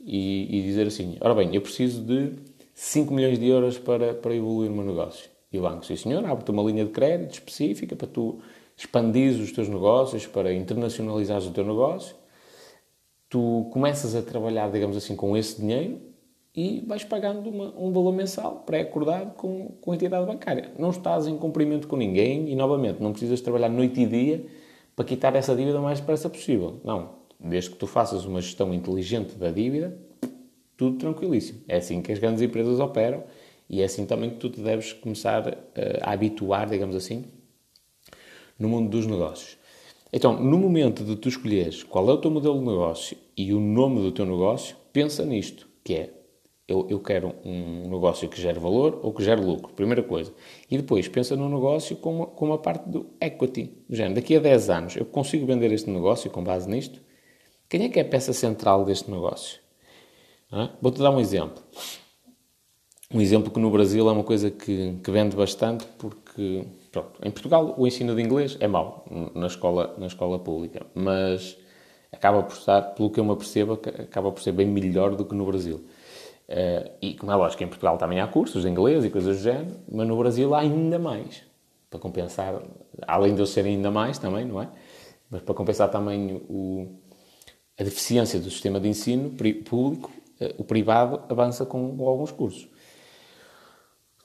e, 0.00 0.58
e 0.58 0.62
dizer 0.62 0.86
assim: 0.86 1.18
ora 1.20 1.34
bem, 1.34 1.54
eu 1.54 1.60
preciso 1.60 2.02
de 2.02 2.32
5 2.74 3.12
milhões 3.12 3.38
de 3.38 3.46
euros 3.48 3.78
para, 3.78 4.14
para 4.14 4.34
evoluir 4.34 4.70
o 4.70 4.74
meu 4.74 4.84
negócio. 4.84 5.30
E 5.52 5.58
o 5.58 5.62
banco, 5.62 5.84
sim 5.84 5.96
senhor, 5.96 6.24
abre-te 6.24 6.50
uma 6.50 6.62
linha 6.62 6.86
de 6.86 6.90
crédito 6.90 7.34
específica 7.34 7.94
para 7.94 8.06
tu 8.06 8.40
expandir 8.82 9.40
os 9.40 9.52
teus 9.52 9.68
negócios, 9.68 10.26
para 10.26 10.52
internacionalizares 10.52 11.46
o 11.46 11.52
teu 11.52 11.64
negócio. 11.64 12.16
Tu 13.28 13.68
começas 13.72 14.14
a 14.14 14.22
trabalhar, 14.22 14.70
digamos 14.70 14.96
assim, 14.96 15.14
com 15.16 15.36
esse 15.36 15.60
dinheiro 15.60 16.00
e 16.54 16.84
vais 16.86 17.04
pagando 17.04 17.48
uma, 17.48 17.72
um 17.78 17.92
valor 17.92 18.12
mensal 18.12 18.62
pré-acordado 18.66 19.34
com, 19.36 19.68
com 19.80 19.92
a 19.92 19.94
entidade 19.94 20.26
bancária. 20.26 20.72
Não 20.78 20.90
estás 20.90 21.26
em 21.26 21.38
cumprimento 21.38 21.88
com 21.88 21.96
ninguém 21.96 22.50
e, 22.50 22.56
novamente, 22.56 23.00
não 23.00 23.12
precisas 23.12 23.40
trabalhar 23.40 23.68
noite 23.68 24.00
e 24.00 24.06
dia 24.06 24.44
para 24.94 25.04
quitar 25.04 25.34
essa 25.34 25.54
dívida 25.54 25.78
o 25.78 25.82
mais 25.82 26.00
depressa 26.00 26.28
possível. 26.28 26.80
Não. 26.84 27.22
Desde 27.40 27.70
que 27.70 27.76
tu 27.76 27.86
faças 27.86 28.24
uma 28.24 28.40
gestão 28.40 28.74
inteligente 28.74 29.36
da 29.36 29.50
dívida, 29.50 29.96
tudo 30.76 30.98
tranquilíssimo. 30.98 31.60
É 31.66 31.76
assim 31.76 32.02
que 32.02 32.12
as 32.12 32.18
grandes 32.18 32.42
empresas 32.42 32.78
operam 32.80 33.22
e 33.70 33.80
é 33.80 33.84
assim 33.84 34.04
também 34.04 34.30
que 34.30 34.36
tu 34.36 34.50
te 34.50 34.60
deves 34.60 34.92
começar 34.92 35.56
eh, 35.74 35.98
a 36.02 36.12
habituar, 36.12 36.68
digamos 36.68 36.94
assim, 36.94 37.24
no 38.58 38.68
mundo 38.68 38.90
dos 38.90 39.06
negócios. 39.06 39.56
Então, 40.12 40.38
no 40.38 40.58
momento 40.58 41.04
de 41.04 41.16
tu 41.16 41.28
escolheres 41.28 41.82
qual 41.82 42.08
é 42.08 42.12
o 42.12 42.18
teu 42.18 42.30
modelo 42.30 42.58
de 42.58 42.66
negócio 42.66 43.16
e 43.36 43.52
o 43.52 43.60
nome 43.60 44.00
do 44.00 44.12
teu 44.12 44.26
negócio, 44.26 44.76
pensa 44.92 45.24
nisto, 45.24 45.66
que 45.82 45.94
é 45.94 46.10
eu, 46.68 46.86
eu 46.88 47.00
quero 47.00 47.34
um 47.44 47.90
negócio 47.90 48.28
que 48.28 48.40
gere 48.40 48.58
valor 48.58 49.00
ou 49.02 49.12
que 49.12 49.22
gere 49.22 49.40
lucro, 49.40 49.72
primeira 49.74 50.02
coisa. 50.02 50.32
E 50.70 50.76
depois 50.76 51.08
pensa 51.08 51.36
no 51.36 51.48
negócio 51.48 51.96
com 51.96 52.16
uma, 52.16 52.26
com 52.26 52.46
uma 52.46 52.58
parte 52.58 52.88
do 52.88 53.10
equity. 53.20 53.70
Do 53.88 53.96
género, 53.96 54.14
daqui 54.14 54.36
a 54.36 54.40
10 54.40 54.70
anos 54.70 54.96
eu 54.96 55.04
consigo 55.04 55.44
vender 55.44 55.72
este 55.72 55.90
negócio 55.90 56.30
com 56.30 56.42
base 56.42 56.68
nisto? 56.68 57.00
Quem 57.68 57.84
é 57.84 57.88
que 57.88 57.98
é 57.98 58.02
a 58.02 58.04
peça 58.04 58.32
central 58.32 58.84
deste 58.84 59.10
negócio? 59.10 59.60
Vou-te 60.80 61.00
dar 61.00 61.10
um 61.10 61.18
exemplo. 61.18 61.62
Um 63.12 63.20
exemplo 63.20 63.50
que 63.50 63.58
no 63.58 63.70
Brasil 63.70 64.08
é 64.08 64.12
uma 64.12 64.24
coisa 64.24 64.50
que, 64.50 64.98
que 65.02 65.10
vende 65.10 65.34
bastante 65.34 65.86
porque, 65.98 66.64
pronto, 66.92 67.18
em 67.24 67.30
Portugal 67.30 67.74
o 67.76 67.86
ensino 67.86 68.14
de 68.14 68.22
inglês 68.22 68.56
é 68.60 68.68
mau 68.68 69.04
na 69.34 69.48
escola, 69.48 69.94
na 69.98 70.06
escola 70.06 70.38
pública, 70.38 70.86
mas 70.94 71.56
acaba 72.12 72.42
por 72.42 72.56
estar, 72.56 72.82
pelo 72.94 73.10
que 73.10 73.18
eu 73.18 73.24
me 73.24 73.32
apercebo, 73.32 73.72
acaba 73.72 74.30
por 74.30 74.42
ser 74.42 74.52
bem 74.52 74.66
melhor 74.66 75.16
do 75.16 75.24
que 75.24 75.34
no 75.34 75.46
Brasil. 75.46 75.82
Uh, 76.48 76.90
e 77.00 77.14
como 77.14 77.32
é 77.32 77.34
lógico, 77.34 77.62
em 77.64 77.68
Portugal 77.68 77.96
também 77.96 78.20
há 78.20 78.26
cursos 78.26 78.62
de 78.62 78.68
inglês 78.68 79.04
e 79.04 79.10
coisas 79.10 79.38
do 79.38 79.42
género, 79.42 79.76
mas 79.90 80.06
no 80.06 80.16
Brasil 80.18 80.54
há 80.54 80.60
ainda 80.60 80.98
mais. 80.98 81.42
Para 81.88 81.98
compensar, 81.98 82.60
além 83.06 83.34
de 83.34 83.40
eu 83.40 83.46
ser 83.46 83.64
ainda 83.64 83.90
mais 83.90 84.18
também, 84.18 84.44
não 84.44 84.60
é? 84.60 84.68
Mas 85.30 85.40
para 85.42 85.54
compensar 85.54 85.90
também 85.90 86.42
o, 86.48 86.88
a 87.78 87.82
deficiência 87.82 88.38
do 88.38 88.50
sistema 88.50 88.78
de 88.78 88.88
ensino 88.88 89.30
público, 89.64 90.10
uh, 90.40 90.54
o 90.58 90.64
privado 90.64 91.22
avança 91.30 91.64
com, 91.64 91.96
alguns 92.06 92.32
cursos. 92.32 92.68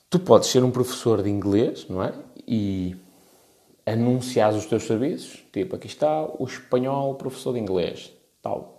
Tu 0.09 0.19
podes 0.19 0.49
ser 0.49 0.63
um 0.63 0.71
professor 0.71 1.23
de 1.23 1.29
inglês, 1.29 1.87
não 1.89 2.03
é? 2.03 2.13
E 2.47 2.95
anunciar 3.85 4.53
os 4.53 4.65
teus 4.65 4.83
serviços, 4.83 5.43
tipo, 5.51 5.75
aqui 5.75 5.87
está 5.87 6.25
o 6.39 6.45
espanhol 6.45 7.15
professor 7.15 7.53
de 7.53 7.59
inglês, 7.59 8.13
tal 8.41 8.77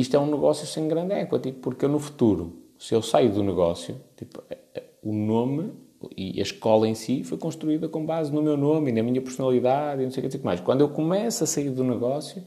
isto 0.00 0.16
é 0.16 0.18
um 0.18 0.26
negócio 0.26 0.66
sem 0.66 0.88
grande 0.88 1.14
equity, 1.14 1.52
porque 1.52 1.86
no 1.86 1.98
futuro, 1.98 2.54
se 2.78 2.94
eu 2.94 3.02
saio 3.02 3.30
do 3.30 3.42
negócio, 3.42 3.96
tipo, 4.16 4.42
é, 4.48 4.58
é, 4.74 4.82
o 5.02 5.12
nome 5.12 5.72
e 6.16 6.38
a 6.38 6.42
escola 6.42 6.88
em 6.88 6.94
si 6.94 7.24
foi 7.24 7.36
construída 7.36 7.88
com 7.88 8.06
base 8.06 8.32
no 8.32 8.40
meu 8.40 8.56
nome 8.56 8.90
e 8.90 8.94
na 8.94 9.02
minha 9.02 9.20
personalidade 9.20 10.00
e 10.00 10.04
não 10.04 10.10
sei 10.10 10.24
o 10.24 10.30
que 10.30 10.38
mais. 10.38 10.60
Quando 10.60 10.80
eu 10.80 10.88
começo 10.88 11.44
a 11.44 11.46
sair 11.46 11.70
do 11.70 11.84
negócio, 11.84 12.42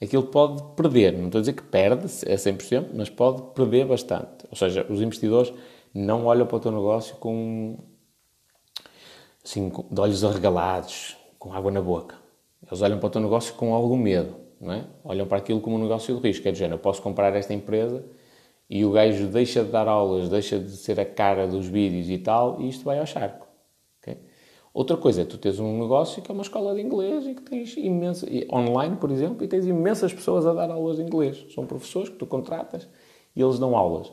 aquilo 0.00 0.24
pode 0.24 0.62
perder. 0.76 1.12
Não 1.18 1.26
estou 1.26 1.38
a 1.38 1.42
dizer 1.42 1.54
que 1.54 1.62
perde 1.62 2.04
a 2.04 2.34
100%, 2.36 2.90
mas 2.94 3.08
pode 3.08 3.42
perder 3.54 3.86
bastante. 3.86 4.46
Ou 4.50 4.56
seja, 4.56 4.86
os 4.88 5.00
investidores 5.00 5.52
não 5.92 6.26
olham 6.26 6.46
para 6.46 6.56
o 6.56 6.60
teu 6.60 6.70
negócio 6.70 7.16
com 7.16 7.78
assim, 9.44 9.72
de 9.90 10.00
olhos 10.00 10.24
arregalados, 10.24 11.16
com 11.38 11.52
água 11.52 11.70
na 11.70 11.80
boca. 11.80 12.16
Eles 12.66 12.80
olham 12.80 12.98
para 12.98 13.06
o 13.06 13.10
teu 13.10 13.20
negócio 13.20 13.54
com 13.54 13.74
algum 13.74 13.96
medo 13.96 14.42
não 14.62 14.72
é? 14.72 14.84
Olham 15.04 15.26
para 15.26 15.38
aquilo 15.38 15.60
como 15.60 15.76
um 15.76 15.80
negócio 15.80 16.14
de 16.14 16.28
risco. 16.28 16.46
É 16.46 16.52
de 16.52 16.58
género, 16.58 16.76
eu 16.76 16.78
posso 16.78 17.02
comprar 17.02 17.34
esta 17.34 17.52
empresa 17.52 18.04
e 18.70 18.84
o 18.84 18.92
gajo 18.92 19.26
deixa 19.26 19.64
de 19.64 19.70
dar 19.70 19.88
aulas, 19.88 20.28
deixa 20.28 20.58
de 20.58 20.70
ser 20.70 21.00
a 21.00 21.04
cara 21.04 21.48
dos 21.48 21.66
vídeos 21.66 22.08
e 22.08 22.16
tal, 22.16 22.60
e 22.60 22.68
isto 22.68 22.84
vai 22.84 23.00
ao 23.00 23.04
charco. 23.04 23.46
Okay? 24.00 24.18
Outra 24.72 24.96
coisa 24.96 25.22
é 25.22 25.24
tu 25.24 25.36
tens 25.36 25.58
um 25.58 25.80
negócio 25.80 26.22
que 26.22 26.30
é 26.30 26.32
uma 26.32 26.42
escola 26.42 26.74
de 26.74 26.80
inglês 26.80 27.26
e 27.26 27.34
que 27.34 27.42
tens 27.42 27.76
imensa, 27.76 28.26
online, 28.50 28.96
por 28.96 29.10
exemplo, 29.10 29.44
e 29.44 29.48
tens 29.48 29.66
imensas 29.66 30.14
pessoas 30.14 30.46
a 30.46 30.54
dar 30.54 30.70
aulas 30.70 30.96
de 30.96 31.02
inglês. 31.02 31.44
São 31.52 31.66
professores 31.66 32.08
que 32.08 32.16
tu 32.16 32.24
contratas 32.24 32.88
e 33.34 33.42
eles 33.42 33.58
dão 33.58 33.76
aulas. 33.76 34.12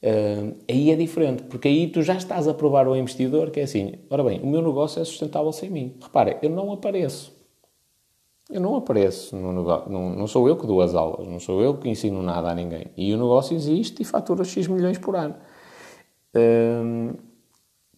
Uh, 0.00 0.54
aí 0.68 0.92
é 0.92 0.96
diferente, 0.96 1.42
porque 1.44 1.66
aí 1.66 1.88
tu 1.88 2.02
já 2.02 2.14
estás 2.14 2.46
a 2.46 2.54
provar 2.54 2.86
ao 2.86 2.96
investidor 2.96 3.50
que 3.50 3.58
é 3.58 3.64
assim, 3.64 3.94
ora 4.08 4.22
bem, 4.22 4.40
o 4.40 4.46
meu 4.46 4.62
negócio 4.62 5.02
é 5.02 5.04
sustentável 5.04 5.52
sem 5.52 5.70
mim. 5.70 5.96
Repara, 6.00 6.38
eu 6.40 6.50
não 6.50 6.72
apareço. 6.72 7.36
Eu 8.50 8.60
não 8.62 8.76
apareço 8.76 9.36
no 9.36 9.52
negócio, 9.52 9.90
não, 9.92 10.08
não 10.10 10.26
sou 10.26 10.48
eu 10.48 10.56
que 10.56 10.66
dou 10.66 10.80
as 10.80 10.94
aulas, 10.94 11.28
não 11.28 11.38
sou 11.38 11.60
eu 11.60 11.76
que 11.76 11.88
ensino 11.88 12.22
nada 12.22 12.48
a 12.50 12.54
ninguém. 12.54 12.86
E 12.96 13.12
o 13.12 13.18
negócio 13.18 13.54
existe 13.54 14.00
e 14.02 14.04
fatura 14.06 14.42
X 14.44 14.66
milhões 14.68 14.96
por 14.98 15.16
ano. 15.16 15.34
Hum, 16.34 17.14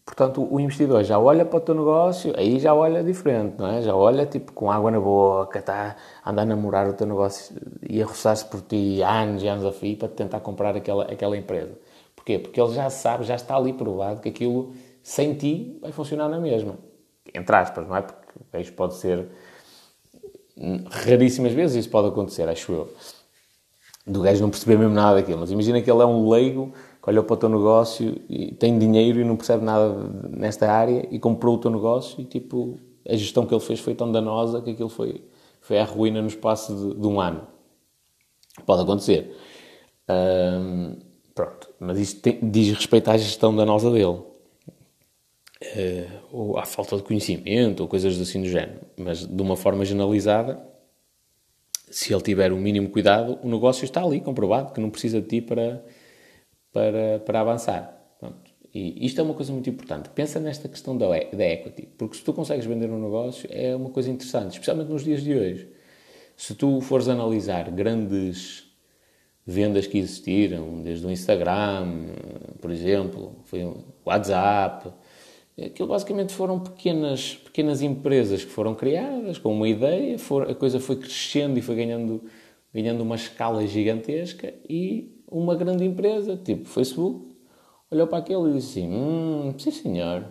portanto, 0.04 0.46
o 0.50 0.58
investidor 0.58 1.04
já 1.04 1.18
olha 1.18 1.44
para 1.44 1.58
o 1.58 1.60
teu 1.60 1.74
negócio, 1.74 2.32
aí 2.36 2.58
já 2.58 2.74
olha 2.74 3.04
diferente, 3.04 3.56
não 3.58 3.68
é? 3.68 3.82
Já 3.82 3.94
olha 3.94 4.26
tipo 4.26 4.52
com 4.52 4.72
água 4.72 4.90
na 4.90 5.00
boca, 5.00 5.60
está 5.60 5.96
a 6.24 6.30
andar 6.30 6.42
a 6.42 6.46
namorar 6.46 6.88
o 6.88 6.94
teu 6.94 7.06
negócio 7.06 7.54
e 7.88 8.02
a 8.02 8.06
roçar-se 8.06 8.44
por 8.46 8.60
ti 8.62 9.02
anos 9.02 9.42
e 9.42 9.48
anos 9.48 9.64
a 9.64 9.72
fio 9.72 9.96
para 9.98 10.08
tentar 10.08 10.40
comprar 10.40 10.74
aquela, 10.76 11.04
aquela 11.04 11.36
empresa. 11.36 11.78
Porquê? 12.20 12.38
Porque 12.38 12.60
ele 12.60 12.74
já 12.74 12.90
sabe, 12.90 13.24
já 13.24 13.34
está 13.34 13.56
ali 13.56 13.72
provado 13.72 14.20
que 14.20 14.28
aquilo 14.28 14.74
sem 15.02 15.32
ti 15.34 15.78
vai 15.80 15.90
funcionar 15.90 16.28
na 16.28 16.38
mesma. 16.38 16.76
Entre 17.34 17.56
aspas, 17.56 17.88
não 17.88 17.96
é? 17.96 18.02
Porque 18.02 18.58
isso 18.58 18.74
pode 18.74 18.94
ser 18.94 19.26
raríssimas 20.90 21.52
vezes 21.52 21.76
isso 21.76 21.90
pode 21.90 22.08
acontecer, 22.08 22.46
acho 22.46 22.72
eu. 22.72 22.94
Do 24.06 24.20
gajo 24.20 24.42
não 24.42 24.50
perceber 24.50 24.76
mesmo 24.76 24.94
nada 24.94 25.16
daquilo. 25.16 25.40
Mas 25.40 25.50
imagina 25.50 25.80
que 25.80 25.90
ele 25.90 26.02
é 26.02 26.04
um 26.06 26.28
leigo 26.28 26.74
que 27.02 27.08
olhou 27.08 27.24
para 27.24 27.34
o 27.34 27.36
teu 27.38 27.48
negócio 27.48 28.20
e 28.28 28.54
tem 28.54 28.78
dinheiro 28.78 29.18
e 29.18 29.24
não 29.24 29.36
percebe 29.36 29.64
nada 29.64 29.94
nesta 30.28 30.70
área 30.70 31.08
e 31.10 31.18
comprou 31.18 31.54
o 31.56 31.58
teu 31.58 31.70
negócio 31.70 32.20
e 32.20 32.24
tipo 32.26 32.78
a 33.08 33.16
gestão 33.16 33.46
que 33.46 33.54
ele 33.54 33.62
fez 33.62 33.80
foi 33.80 33.94
tão 33.94 34.12
danosa 34.12 34.60
que 34.60 34.72
aquilo 34.72 34.90
foi, 34.90 35.24
foi 35.62 35.78
a 35.78 35.84
ruína 35.84 36.20
no 36.20 36.28
espaço 36.28 36.74
de, 36.74 37.00
de 37.00 37.06
um 37.06 37.18
ano. 37.18 37.46
Pode 38.66 38.82
acontecer. 38.82 39.34
Pronto. 41.40 41.70
Mas 41.78 41.98
isto 41.98 42.20
tem, 42.20 42.38
diz 42.42 42.74
respeito 42.74 43.10
à 43.10 43.16
gestão 43.16 43.54
danosa 43.54 43.90
dele. 43.90 44.20
Uh, 45.62 46.10
ou 46.32 46.58
à 46.58 46.64
falta 46.64 46.96
de 46.96 47.02
conhecimento, 47.02 47.80
ou 47.80 47.88
coisas 47.88 48.18
assim 48.20 48.42
do 48.42 48.48
género. 48.48 48.80
Mas 48.96 49.26
de 49.26 49.42
uma 49.42 49.56
forma 49.56 49.84
generalizada, 49.84 50.62
se 51.90 52.12
ele 52.12 52.22
tiver 52.22 52.52
o 52.52 52.56
mínimo 52.56 52.88
cuidado, 52.90 53.38
o 53.42 53.48
negócio 53.48 53.84
está 53.84 54.02
ali, 54.02 54.20
comprovado, 54.20 54.72
que 54.72 54.80
não 54.80 54.90
precisa 54.90 55.20
de 55.20 55.26
ti 55.26 55.40
para, 55.40 55.84
para, 56.72 57.20
para 57.20 57.40
avançar. 57.40 58.14
Pronto. 58.18 58.50
E 58.72 59.04
isto 59.04 59.20
é 59.20 59.24
uma 59.24 59.34
coisa 59.34 59.52
muito 59.52 59.68
importante. 59.68 60.08
Pensa 60.10 60.38
nesta 60.38 60.68
questão 60.68 60.96
da, 60.96 61.08
da 61.08 61.44
equity, 61.44 61.88
porque 61.98 62.16
se 62.16 62.22
tu 62.22 62.32
consegues 62.32 62.64
vender 62.64 62.88
um 62.88 63.02
negócio, 63.02 63.48
é 63.52 63.74
uma 63.74 63.90
coisa 63.90 64.10
interessante, 64.10 64.52
especialmente 64.52 64.88
nos 64.88 65.02
dias 65.02 65.22
de 65.22 65.34
hoje. 65.34 65.68
Se 66.36 66.54
tu 66.54 66.80
fores 66.80 67.08
analisar 67.08 67.70
grandes 67.70 68.69
vendas 69.50 69.86
que 69.86 69.98
existiram, 69.98 70.82
desde 70.82 71.06
o 71.06 71.10
Instagram, 71.10 72.06
por 72.60 72.70
exemplo, 72.70 73.36
foi 73.44 73.64
o 73.64 73.84
WhatsApp, 74.04 74.90
aquilo 75.60 75.88
basicamente 75.88 76.32
foram 76.32 76.58
pequenas, 76.60 77.34
pequenas 77.34 77.82
empresas 77.82 78.44
que 78.44 78.50
foram 78.50 78.74
criadas 78.74 79.38
com 79.38 79.52
uma 79.52 79.68
ideia, 79.68 80.18
for, 80.18 80.50
a 80.50 80.54
coisa 80.54 80.80
foi 80.80 80.96
crescendo 80.96 81.58
e 81.58 81.62
foi 81.62 81.74
ganhando, 81.74 82.22
ganhando 82.72 83.02
uma 83.02 83.16
escala 83.16 83.66
gigantesca 83.66 84.54
e 84.68 85.14
uma 85.30 85.54
grande 85.54 85.84
empresa, 85.84 86.36
tipo 86.36 86.66
Facebook, 86.66 87.36
olhou 87.90 88.06
para 88.06 88.18
aquilo 88.18 88.48
e 88.48 88.52
disse 88.54 88.80
assim, 88.80 88.90
hum, 88.90 89.54
sim 89.58 89.70
senhor, 89.70 90.24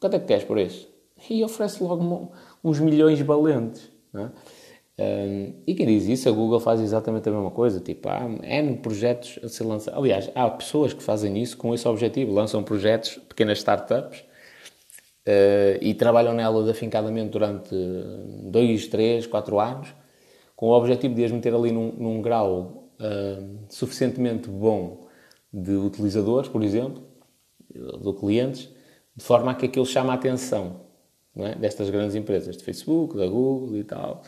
quanto 0.00 0.16
é 0.16 0.18
que 0.18 0.26
queres 0.26 0.44
por 0.44 0.58
isso? 0.58 0.88
E 1.30 1.44
oferece 1.44 1.82
logo 1.82 2.32
uns 2.64 2.80
milhões 2.80 3.20
valentes, 3.20 3.90
é? 4.14 4.28
Um, 5.02 5.54
e 5.66 5.74
quem 5.74 5.86
diz 5.86 6.06
isso, 6.06 6.28
a 6.28 6.32
Google 6.32 6.60
faz 6.60 6.80
exatamente 6.80 7.28
a 7.28 7.32
mesma 7.32 7.50
coisa. 7.50 7.80
Tipo, 7.80 8.08
há 8.08 8.20
N 8.42 8.76
projetos 8.76 9.38
a 9.42 9.48
ser 9.48 9.64
lançados. 9.64 9.98
Aliás, 9.98 10.30
há 10.34 10.48
pessoas 10.48 10.92
que 10.92 11.02
fazem 11.02 11.40
isso 11.42 11.56
com 11.56 11.74
esse 11.74 11.86
objetivo. 11.88 12.32
Lançam 12.32 12.62
projetos, 12.62 13.18
pequenas 13.28 13.58
startups, 13.58 14.20
uh, 14.20 15.78
e 15.80 15.94
trabalham 15.94 16.34
nelas 16.34 16.68
afincadamente 16.68 17.30
durante 17.30 17.74
2, 18.44 18.86
3, 18.86 19.26
4 19.26 19.60
anos, 19.60 19.94
com 20.54 20.66
o 20.66 20.72
objetivo 20.72 21.14
de 21.14 21.24
as 21.24 21.32
meter 21.32 21.54
ali 21.54 21.72
num, 21.72 21.92
num 21.92 22.22
grau 22.22 22.90
uh, 23.00 23.58
suficientemente 23.68 24.48
bom 24.48 25.08
de 25.52 25.72
utilizadores, 25.72 26.48
por 26.48 26.62
exemplo, 26.62 27.02
de 27.74 28.12
clientes, 28.14 28.70
de 29.16 29.24
forma 29.24 29.50
a 29.50 29.54
que 29.54 29.66
aquilo 29.66 29.84
chame 29.84 30.10
a 30.10 30.14
atenção 30.14 30.80
é? 31.36 31.54
destas 31.54 31.90
grandes 31.90 32.14
empresas, 32.14 32.56
de 32.56 32.62
Facebook, 32.62 33.16
da 33.16 33.26
Google 33.26 33.76
e 33.76 33.84
tal 33.84 34.22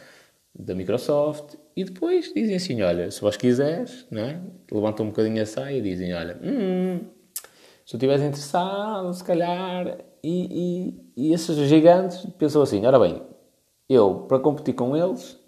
da 0.54 0.74
Microsoft 0.74 1.56
e 1.76 1.84
depois 1.84 2.32
dizem 2.32 2.54
assim, 2.54 2.82
olha, 2.82 3.10
se 3.10 3.20
vós 3.20 3.36
quiseres, 3.36 4.06
é? 4.12 4.40
levantam 4.70 5.06
um 5.06 5.08
bocadinho 5.08 5.42
a 5.42 5.46
saia 5.46 5.76
e 5.76 5.82
dizem, 5.82 6.14
olha, 6.14 6.38
hum, 6.42 7.00
se 7.84 7.90
tu 7.90 7.96
estiveres 7.96 8.22
interessado, 8.22 9.12
se 9.12 9.24
calhar, 9.24 9.98
e, 10.22 10.94
e, 11.16 11.28
e, 11.28 11.32
esses 11.34 11.56
gigantes 11.68 12.24
pensam 12.38 12.62
assim, 12.62 12.84
ora 12.86 12.98
bem, 12.98 13.20
eu, 13.88 14.20
para 14.28 14.38
competir 14.38 14.74
com 14.74 14.96
eles, 14.96 15.38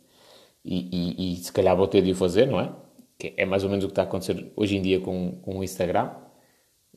e, 0.65 0.89
e, 0.93 1.33
e, 1.33 1.37
se 1.37 1.53
calhar 1.53 1.77
vou 1.77 1.87
ter 1.87 2.03
de 2.03 2.11
o 2.11 2.15
fazer, 2.15 2.47
não 2.47 2.61
é? 2.61 2.73
Que 3.17 3.33
é 3.37 3.47
mais 3.47 3.63
ou 3.63 3.71
menos 3.71 3.85
o 3.85 3.89
que 3.89 3.93
está 3.93 4.03
a 4.03 4.05
acontecer 4.05 4.53
hoje 4.57 4.77
em 4.77 4.83
dia 4.83 5.01
com, 5.01 5.33
com 5.43 5.59
o 5.61 5.65
Instagram. 5.65 6.11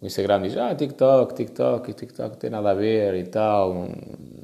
O 0.01 0.05
Instagram 0.05 0.41
diz, 0.41 0.57
ah, 0.57 0.73
TikTok, 0.73 1.35
TikTok, 1.35 1.93
TikTok 1.93 2.37
tem 2.37 2.49
nada 2.49 2.71
a 2.71 2.73
ver 2.73 3.13
e 3.15 3.23
tal, 3.25 3.87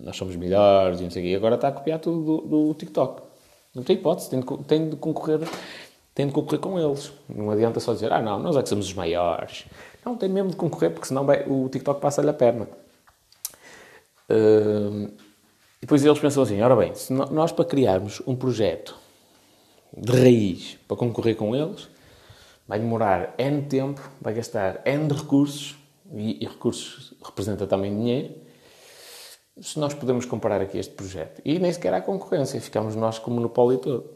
nós 0.03 0.15
somos 0.15 0.35
melhores 0.35 0.99
e 0.99 1.03
não 1.03 1.09
sei 1.09 1.23
o 1.23 1.25
quê. 1.25 1.31
E 1.31 1.35
agora 1.35 1.55
está 1.55 1.69
a 1.69 1.71
copiar 1.71 1.99
tudo 1.99 2.41
do, 2.41 2.67
do 2.67 2.73
TikTok. 2.75 3.24
Não 3.75 3.83
tem 3.83 3.97
hipótese, 3.97 4.29
tem 4.29 4.39
de, 4.39 4.57
tem 4.63 4.89
de 4.89 4.95
concorrer 4.95 5.41
tem 6.15 6.27
de 6.27 6.31
concorrer 6.31 6.61
com 6.61 6.79
eles. 6.79 7.11
Não 7.27 7.51
adianta 7.51 7.81
só 7.81 7.93
dizer, 7.93 8.13
ah 8.13 8.21
não, 8.21 8.39
nós 8.39 8.55
é 8.55 8.63
que 8.63 8.69
somos 8.69 8.87
os 8.87 8.93
maiores. 8.93 9.65
Não, 10.03 10.15
tem 10.15 10.29
mesmo 10.29 10.49
de 10.49 10.55
concorrer, 10.55 10.91
porque 10.91 11.09
senão 11.09 11.25
vai, 11.25 11.43
o 11.45 11.67
TikTok 11.67 11.99
passa-lhe 11.99 12.29
a 12.29 12.33
perna. 12.33 12.69
Uh, 14.29 15.11
e 15.77 15.81
depois 15.81 16.03
eles 16.05 16.17
pensam 16.17 16.41
assim, 16.41 16.61
ora 16.61 16.73
bem, 16.73 16.95
se 16.95 17.11
nós 17.11 17.51
para 17.51 17.65
criarmos 17.65 18.21
um 18.25 18.33
projeto 18.33 18.95
de 19.95 20.11
raiz 20.11 20.79
para 20.87 20.95
concorrer 20.95 21.35
com 21.35 21.53
eles, 21.53 21.89
vai 22.65 22.79
demorar 22.79 23.35
N 23.37 23.63
tempo, 23.63 24.01
vai 24.21 24.33
gastar 24.33 24.81
N 24.85 25.07
de 25.07 25.15
recursos, 25.15 25.75
e, 26.13 26.43
e 26.43 26.47
recursos 26.47 27.13
representa 27.23 27.67
também 27.67 27.93
dinheiro, 27.93 28.35
se 29.59 29.79
nós 29.79 29.93
podemos 29.93 30.25
comparar 30.25 30.61
aqui 30.61 30.77
este 30.77 30.93
projeto. 30.93 31.41
E 31.45 31.59
nem 31.59 31.71
sequer 31.71 31.93
há 31.93 32.01
concorrência, 32.01 32.59
ficamos 32.59 32.95
nós 32.95 33.19
com 33.19 33.31
o 33.31 33.33
monopólio 33.33 33.77
todo. 33.77 34.09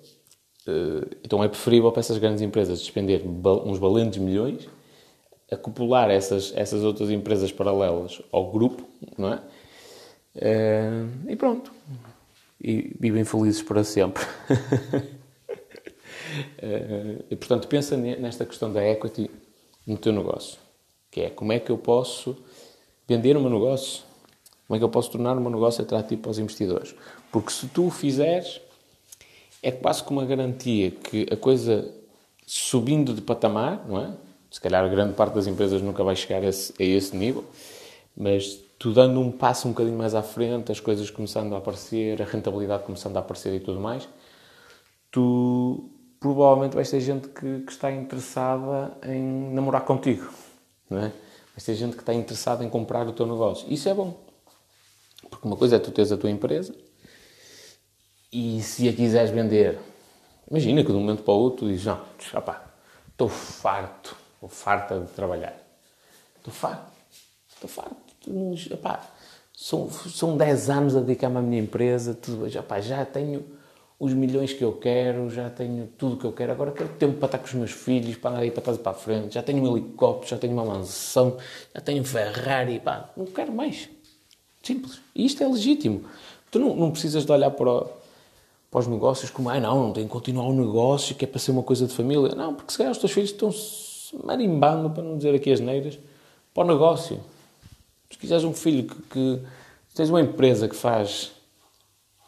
Eh, 0.67 1.17
então 1.23 1.43
é 1.43 1.47
preferível 1.47 1.91
para 1.91 2.01
essas 2.01 2.17
grandes 2.17 2.41
empresas 2.41 2.79
despender 2.79 3.23
uns 3.25 3.79
valentes 3.79 4.19
milhões, 4.19 4.67
acoplar 5.51 6.09
essas, 6.09 6.53
essas 6.55 6.83
outras 6.83 7.09
empresas 7.09 7.51
paralelas 7.51 8.21
ao 8.31 8.51
grupo, 8.51 8.83
não 9.17 9.33
é? 9.33 9.41
Eh, 10.35 11.05
e 11.29 11.35
pronto. 11.35 11.71
E 12.61 12.95
vivem 12.99 13.23
felizes 13.23 13.61
para 13.61 13.83
sempre. 13.83 14.23
Eh, 16.59 17.25
e 17.31 17.35
portanto, 17.35 17.67
pensa 17.67 17.97
nesta 17.97 18.45
questão 18.45 18.71
da 18.71 18.85
equity 18.85 19.31
no 19.85 19.97
teu 19.97 20.13
negócio. 20.13 20.59
Que 21.09 21.21
é 21.21 21.29
como 21.29 21.51
é 21.51 21.59
que 21.59 21.71
eu 21.71 21.77
posso 21.77 22.37
vender 23.07 23.35
o 23.35 23.41
meu 23.41 23.49
negócio 23.49 24.03
como 24.69 24.75
é 24.75 24.77
que 24.77 24.83
eu 24.83 24.89
posso 24.89 25.09
tornar 25.09 25.35
o 25.35 25.41
meu 25.41 25.49
negócio 25.49 25.81
atrativo 25.83 26.21
para 26.21 26.29
os 26.29 26.37
investidores? 26.37 26.93
Porque 27.31 27.49
se 27.51 27.65
tu 27.69 27.87
o 27.87 27.89
fizeres, 27.89 28.61
é 29.63 29.71
quase 29.71 30.03
como 30.03 30.19
uma 30.19 30.27
garantia 30.27 30.91
que 30.91 31.25
a 31.31 31.35
coisa 31.35 31.91
subindo 32.45 33.11
de 33.11 33.19
patamar, 33.19 33.83
não 33.87 33.99
é? 33.99 34.11
Se 34.51 34.61
calhar 34.61 34.87
grande 34.87 35.15
parte 35.15 35.33
das 35.33 35.47
empresas 35.47 35.81
nunca 35.81 36.03
vai 36.03 36.15
chegar 36.15 36.43
a 36.43 36.45
esse, 36.45 36.71
a 36.79 36.83
esse 36.83 37.17
nível, 37.17 37.43
mas 38.15 38.59
tu 38.77 38.93
dando 38.93 39.19
um 39.19 39.31
passo 39.31 39.67
um 39.67 39.71
bocadinho 39.71 39.97
mais 39.97 40.13
à 40.13 40.21
frente, 40.21 40.71
as 40.71 40.79
coisas 40.79 41.09
começando 41.09 41.55
a 41.55 41.57
aparecer, 41.57 42.21
a 42.21 42.25
rentabilidade 42.25 42.83
começando 42.83 43.17
a 43.17 43.21
aparecer 43.21 43.51
e 43.55 43.59
tudo 43.59 43.79
mais, 43.79 44.07
tu 45.09 45.89
provavelmente 46.19 46.75
vais 46.75 46.91
ter 46.91 46.99
gente 46.99 47.27
que, 47.29 47.61
que 47.61 47.71
está 47.71 47.91
interessada 47.91 48.95
em 49.03 49.51
namorar 49.51 49.81
contigo, 49.81 50.29
não 50.87 50.99
é? 50.99 51.11
Vais 51.55 51.63
ter 51.65 51.73
gente 51.73 51.95
que 51.95 52.03
está 52.03 52.13
interessada 52.13 52.63
em 52.63 52.69
comprar 52.69 53.07
o 53.07 53.13
teu 53.13 53.25
negócio. 53.25 53.65
Isso 53.67 53.89
é 53.89 53.95
bom. 53.95 54.28
Porque 55.29 55.47
uma 55.47 55.55
coisa 55.55 55.75
é 55.75 55.79
tu 55.79 55.91
teres 55.91 56.11
a 56.11 56.17
tua 56.17 56.29
empresa 56.29 56.73
e 58.31 58.61
se 58.61 58.87
a 58.87 58.93
quiseres 58.93 59.31
vender, 59.31 59.79
imagina 60.49 60.83
que 60.83 60.91
de 60.91 60.97
um 60.97 61.01
momento 61.01 61.23
para 61.23 61.33
o 61.33 61.37
outro 61.37 61.67
dizes, 61.67 61.85
não, 61.85 61.99
opá, 62.35 62.63
estou 63.09 63.27
farto, 63.27 64.15
estou 64.35 64.49
farta 64.49 64.99
de 64.99 65.07
trabalhar. 65.11 65.57
Estou 66.37 66.53
farto, 66.53 66.91
estou 67.53 67.69
farto. 67.69 67.97
Opá, 68.71 69.01
são, 69.55 69.89
são 69.89 70.37
10 70.37 70.69
anos 70.69 70.95
a 70.95 70.99
dedicar-me 70.99 71.37
à 71.37 71.41
minha 71.41 71.61
empresa, 71.61 72.13
tudo, 72.13 72.45
opá, 72.59 72.79
já 72.79 73.03
tenho 73.05 73.43
os 73.99 74.13
milhões 74.13 74.53
que 74.53 74.63
eu 74.63 74.71
quero, 74.73 75.29
já 75.29 75.49
tenho 75.49 75.87
tudo 75.97 76.15
que 76.15 76.25
eu 76.25 76.31
quero, 76.31 76.53
agora 76.53 76.71
quero 76.71 76.89
tempo 76.89 77.17
para 77.17 77.25
estar 77.25 77.37
com 77.39 77.45
os 77.45 77.53
meus 77.53 77.71
filhos, 77.71 78.15
para 78.15 78.31
andar 78.31 78.41
aí 78.41 78.51
para 78.51 78.61
trás 78.61 78.77
e 78.77 78.81
para 78.81 78.91
a 78.93 78.95
frente, 78.95 79.33
já 79.33 79.43
tenho 79.43 79.61
um 79.61 79.75
helicóptero, 79.75 80.29
já 80.29 80.37
tenho 80.37 80.53
uma 80.53 80.63
mansão, 80.63 81.37
já 81.75 81.81
tenho 81.81 82.01
um 82.01 82.05
Ferrari, 82.05 82.79
pá, 82.79 83.09
não 83.17 83.25
quero 83.25 83.51
mais. 83.51 83.89
Simples. 84.61 84.99
E 85.15 85.25
isto 85.25 85.43
é 85.43 85.47
legítimo. 85.47 86.03
Tu 86.51 86.59
não, 86.59 86.75
não 86.75 86.91
precisas 86.91 87.25
de 87.25 87.31
olhar 87.31 87.51
para, 87.51 87.85
para 88.69 88.79
os 88.79 88.87
negócios 88.87 89.31
como, 89.31 89.49
ah, 89.49 89.59
não, 89.59 89.87
não 89.87 89.93
tem 89.93 90.03
que 90.03 90.09
continuar 90.09 90.45
o 90.45 90.49
um 90.49 90.65
negócio 90.65 91.15
que 91.15 91.25
é 91.25 91.27
para 91.27 91.39
ser 91.39 91.51
uma 91.51 91.63
coisa 91.63 91.87
de 91.87 91.93
família. 91.93 92.35
Não, 92.35 92.53
porque 92.53 92.71
se 92.71 92.77
calhar 92.77 92.91
os 92.91 92.97
teus 92.97 93.11
filhos 93.11 93.31
estão-se 93.31 94.15
marimbando, 94.23 94.89
para 94.89 95.03
não 95.03 95.17
dizer 95.17 95.33
aqui 95.35 95.51
as 95.51 95.59
neiras, 95.59 95.97
para 96.53 96.63
o 96.63 96.67
negócio. 96.67 97.19
Se 98.09 98.17
quiseres 98.17 98.43
um 98.43 98.53
filho 98.53 98.83
que, 98.83 99.01
que 99.09 99.41
tens 99.93 100.09
uma 100.09 100.21
empresa 100.21 100.67
que 100.67 100.75
faz 100.75 101.31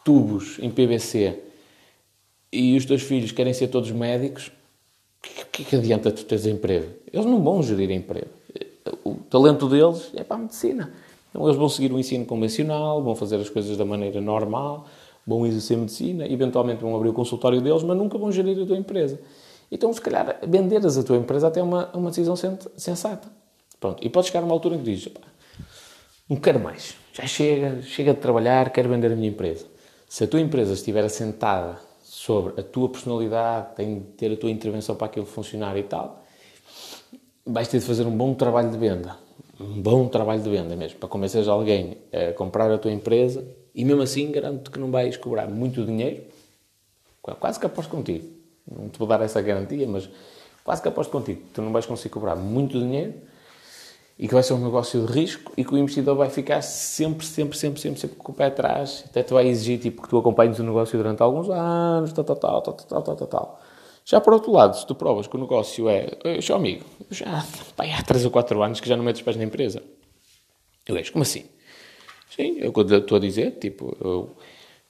tubos 0.04 0.58
em 0.60 0.70
PVC 0.70 1.40
e 2.52 2.76
os 2.76 2.84
teus 2.84 3.02
filhos 3.02 3.32
querem 3.32 3.52
ser 3.52 3.68
todos 3.68 3.90
médicos, 3.90 4.48
o 4.48 5.22
que, 5.22 5.44
que, 5.46 5.64
que 5.64 5.76
adianta 5.76 6.10
tu 6.10 6.24
teres 6.24 6.46
emprego? 6.46 6.92
Eles 7.12 7.26
não 7.26 7.42
vão 7.42 7.62
gerir 7.62 7.90
emprego. 7.90 8.30
O 9.04 9.14
talento 9.14 9.68
deles 9.68 10.10
é 10.14 10.24
para 10.24 10.36
a 10.36 10.40
medicina. 10.40 10.92
Então 11.32 11.46
eles 11.46 11.56
vão 11.56 11.68
seguir 11.68 11.90
o 11.90 11.98
ensino 11.98 12.26
convencional, 12.26 13.02
vão 13.02 13.16
fazer 13.16 13.36
as 13.36 13.48
coisas 13.48 13.76
da 13.76 13.86
maneira 13.86 14.20
normal, 14.20 14.86
vão 15.26 15.46
exercer 15.46 15.78
medicina, 15.78 16.26
eventualmente 16.26 16.82
vão 16.82 16.94
abrir 16.94 17.08
o 17.08 17.12
consultório 17.14 17.60
deles, 17.60 17.82
mas 17.82 17.96
nunca 17.96 18.18
vão 18.18 18.30
gerir 18.30 18.62
a 18.62 18.66
tua 18.66 18.76
empresa. 18.76 19.18
Então, 19.70 19.90
se 19.92 20.00
calhar, 20.00 20.38
venderes 20.46 20.98
a 20.98 21.02
tua 21.02 21.16
empresa 21.16 21.48
até 21.48 21.60
é 21.60 21.62
uma, 21.62 21.88
uma 21.94 22.10
decisão 22.10 22.36
sensata. 22.36 23.28
Pronto. 23.80 24.04
E 24.04 24.10
podes 24.10 24.28
chegar 24.28 24.44
uma 24.44 24.52
altura 24.52 24.74
em 24.74 24.78
que 24.78 24.84
dizes, 24.84 25.08
não 26.28 26.36
quero 26.36 26.60
mais, 26.60 26.94
já 27.14 27.26
chega, 27.26 27.80
chega 27.82 28.12
de 28.12 28.20
trabalhar, 28.20 28.70
quero 28.70 28.90
vender 28.90 29.10
a 29.10 29.16
minha 29.16 29.30
empresa. 29.30 29.66
Se 30.06 30.24
a 30.24 30.26
tua 30.26 30.40
empresa 30.40 30.74
estiver 30.74 31.02
assentada 31.02 31.78
sobre 32.02 32.60
a 32.60 32.62
tua 32.62 32.90
personalidade, 32.90 33.74
tem 33.74 34.00
de 34.00 34.04
ter 34.08 34.32
a 34.32 34.36
tua 34.36 34.50
intervenção 34.50 34.94
para 34.94 35.06
aquilo 35.06 35.24
funcionar 35.24 35.76
e 35.78 35.82
tal, 35.82 36.22
vais 37.46 37.66
ter 37.68 37.78
de 37.78 37.86
fazer 37.86 38.06
um 38.06 38.14
bom 38.14 38.34
trabalho 38.34 38.70
de 38.70 38.76
venda 38.76 39.16
um 39.62 39.80
bom 39.80 40.08
trabalho 40.08 40.42
de 40.42 40.50
venda 40.50 40.76
mesmo, 40.76 40.98
para 40.98 41.08
convencer 41.08 41.48
alguém 41.48 41.98
a 42.12 42.32
comprar 42.32 42.70
a 42.70 42.78
tua 42.78 42.90
empresa 42.90 43.44
e 43.74 43.84
mesmo 43.84 44.02
assim 44.02 44.30
garanto 44.30 44.70
que 44.70 44.78
não 44.78 44.90
vais 44.90 45.16
cobrar 45.16 45.48
muito 45.48 45.84
dinheiro, 45.84 46.24
quase 47.40 47.58
que 47.58 47.66
aposto 47.66 47.90
contigo, 47.90 48.28
não 48.70 48.88
te 48.88 48.98
vou 48.98 49.08
dar 49.08 49.20
essa 49.22 49.40
garantia, 49.40 49.86
mas 49.86 50.08
quase 50.64 50.82
que 50.82 50.88
aposto 50.88 51.10
contigo, 51.10 51.42
tu 51.54 51.62
não 51.62 51.72
vais 51.72 51.86
conseguir 51.86 52.10
cobrar 52.10 52.36
muito 52.36 52.78
dinheiro 52.78 53.14
e 54.18 54.28
que 54.28 54.34
vai 54.34 54.42
ser 54.42 54.52
um 54.52 54.64
negócio 54.64 55.04
de 55.06 55.12
risco 55.12 55.52
e 55.56 55.64
que 55.64 55.74
o 55.74 55.78
investidor 55.78 56.16
vai 56.16 56.28
ficar 56.28 56.62
sempre, 56.62 57.24
sempre, 57.24 57.56
sempre, 57.56 57.80
sempre, 57.80 58.00
sempre 58.00 58.16
com 58.16 58.32
o 58.32 58.34
pé 58.34 58.46
atrás, 58.46 59.04
até 59.06 59.22
te 59.22 59.32
vai 59.32 59.46
exigir 59.48 59.78
tipo, 59.78 60.02
que 60.02 60.08
tu 60.08 60.18
acompanhes 60.18 60.58
o 60.58 60.62
negócio 60.62 60.96
durante 60.98 61.22
alguns 61.22 61.48
anos, 61.48 62.12
tal, 62.12 62.24
tal, 62.24 62.36
tal, 62.36 62.62
tal, 62.62 62.74
tal, 62.74 63.02
tal, 63.02 63.16
tal. 63.16 63.26
tal. 63.26 63.60
Já 64.04 64.20
por 64.20 64.32
outro 64.32 64.50
lado, 64.50 64.76
se 64.76 64.86
tu 64.86 64.94
provas 64.94 65.26
que 65.26 65.36
o 65.36 65.40
negócio 65.40 65.88
é, 65.88 66.08
seu 66.40 66.56
amigo, 66.56 66.84
já 67.10 67.44
pá, 67.76 67.84
há 67.84 68.02
3 68.02 68.24
ou 68.24 68.30
4 68.30 68.62
anos 68.62 68.80
que 68.80 68.88
já 68.88 68.96
não 68.96 69.04
metes 69.04 69.20
os 69.20 69.24
pés 69.24 69.36
na 69.36 69.44
empresa. 69.44 69.82
Eu 70.86 70.94
vejo, 70.94 71.12
como 71.12 71.22
assim? 71.22 71.44
Sim, 72.34 72.60
é 72.60 72.68
o 72.68 72.72
que 72.72 72.80
eu 72.80 72.98
estou 72.98 73.16
a 73.16 73.20
dizer, 73.20 73.58
tipo, 73.58 73.96
eu 74.00 74.30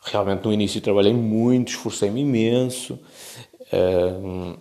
realmente 0.00 0.44
no 0.44 0.52
início 0.52 0.80
trabalhei 0.80 1.12
muito, 1.12 1.68
esforcei-me 1.68 2.20
imenso. 2.20 2.98
Uh, 3.72 4.58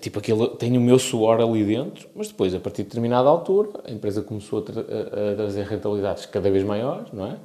tipo, 0.00 0.18
aquilo, 0.18 0.48
tenho 0.48 0.80
o 0.80 0.84
meu 0.84 0.98
suor 0.98 1.40
ali 1.40 1.64
dentro, 1.64 2.08
mas 2.14 2.28
depois, 2.28 2.54
a 2.54 2.60
partir 2.60 2.82
de 2.82 2.88
determinada 2.88 3.28
altura, 3.28 3.70
a 3.84 3.90
empresa 3.90 4.22
começou 4.22 4.60
a, 4.60 4.62
tra 4.62 4.80
a, 4.80 5.34
trazer 5.36 5.64
rentabilidades 5.66 6.26
cada 6.26 6.50
vez 6.50 6.62
maiores, 6.64 7.12
não 7.12 7.26
é? 7.26 7.38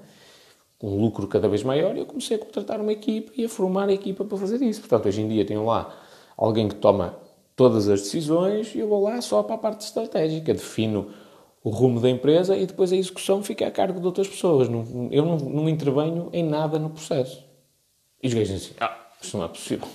Um 0.83 0.99
lucro 0.99 1.27
cada 1.27 1.47
vez 1.47 1.63
maior, 1.63 1.95
e 1.95 1.99
eu 1.99 2.05
comecei 2.05 2.35
a 2.35 2.39
contratar 2.39 2.81
uma 2.81 2.91
equipa 2.91 3.31
e 3.37 3.45
a 3.45 3.49
formar 3.49 3.87
a 3.87 3.93
equipa 3.93 4.25
para 4.25 4.37
fazer 4.37 4.61
isso. 4.61 4.81
Portanto, 4.81 5.07
hoje 5.07 5.21
em 5.21 5.27
dia 5.29 5.45
tenho 5.45 5.65
lá 5.65 5.95
alguém 6.35 6.67
que 6.67 6.75
toma 6.75 7.15
todas 7.55 7.87
as 7.87 8.01
decisões 8.01 8.75
e 8.75 8.79
eu 8.79 8.87
vou 8.87 9.01
lá 9.01 9.21
só 9.21 9.41
para 9.41 9.55
a 9.55 9.57
parte 9.57 9.81
estratégica, 9.81 10.53
defino 10.53 11.07
o 11.63 11.69
rumo 11.69 12.01
da 12.01 12.09
empresa 12.09 12.57
e 12.57 12.65
depois 12.65 12.91
a 12.91 12.97
execução 12.97 13.41
fica 13.41 13.65
a 13.65 13.71
cargo 13.71 13.99
de 14.01 14.05
outras 14.05 14.27
pessoas. 14.27 14.67
Eu 15.09 15.25
não, 15.25 15.37
não 15.37 15.69
intervenho 15.69 16.29
em 16.33 16.43
nada 16.43 16.77
no 16.77 16.89
processo. 16.89 17.41
E 18.21 18.27
os 18.27 18.33
gajos 18.33 18.55
assim, 18.55 18.73
ah, 18.81 18.97
isto 19.21 19.37
não 19.37 19.45
é 19.45 19.47
possível 19.47 19.87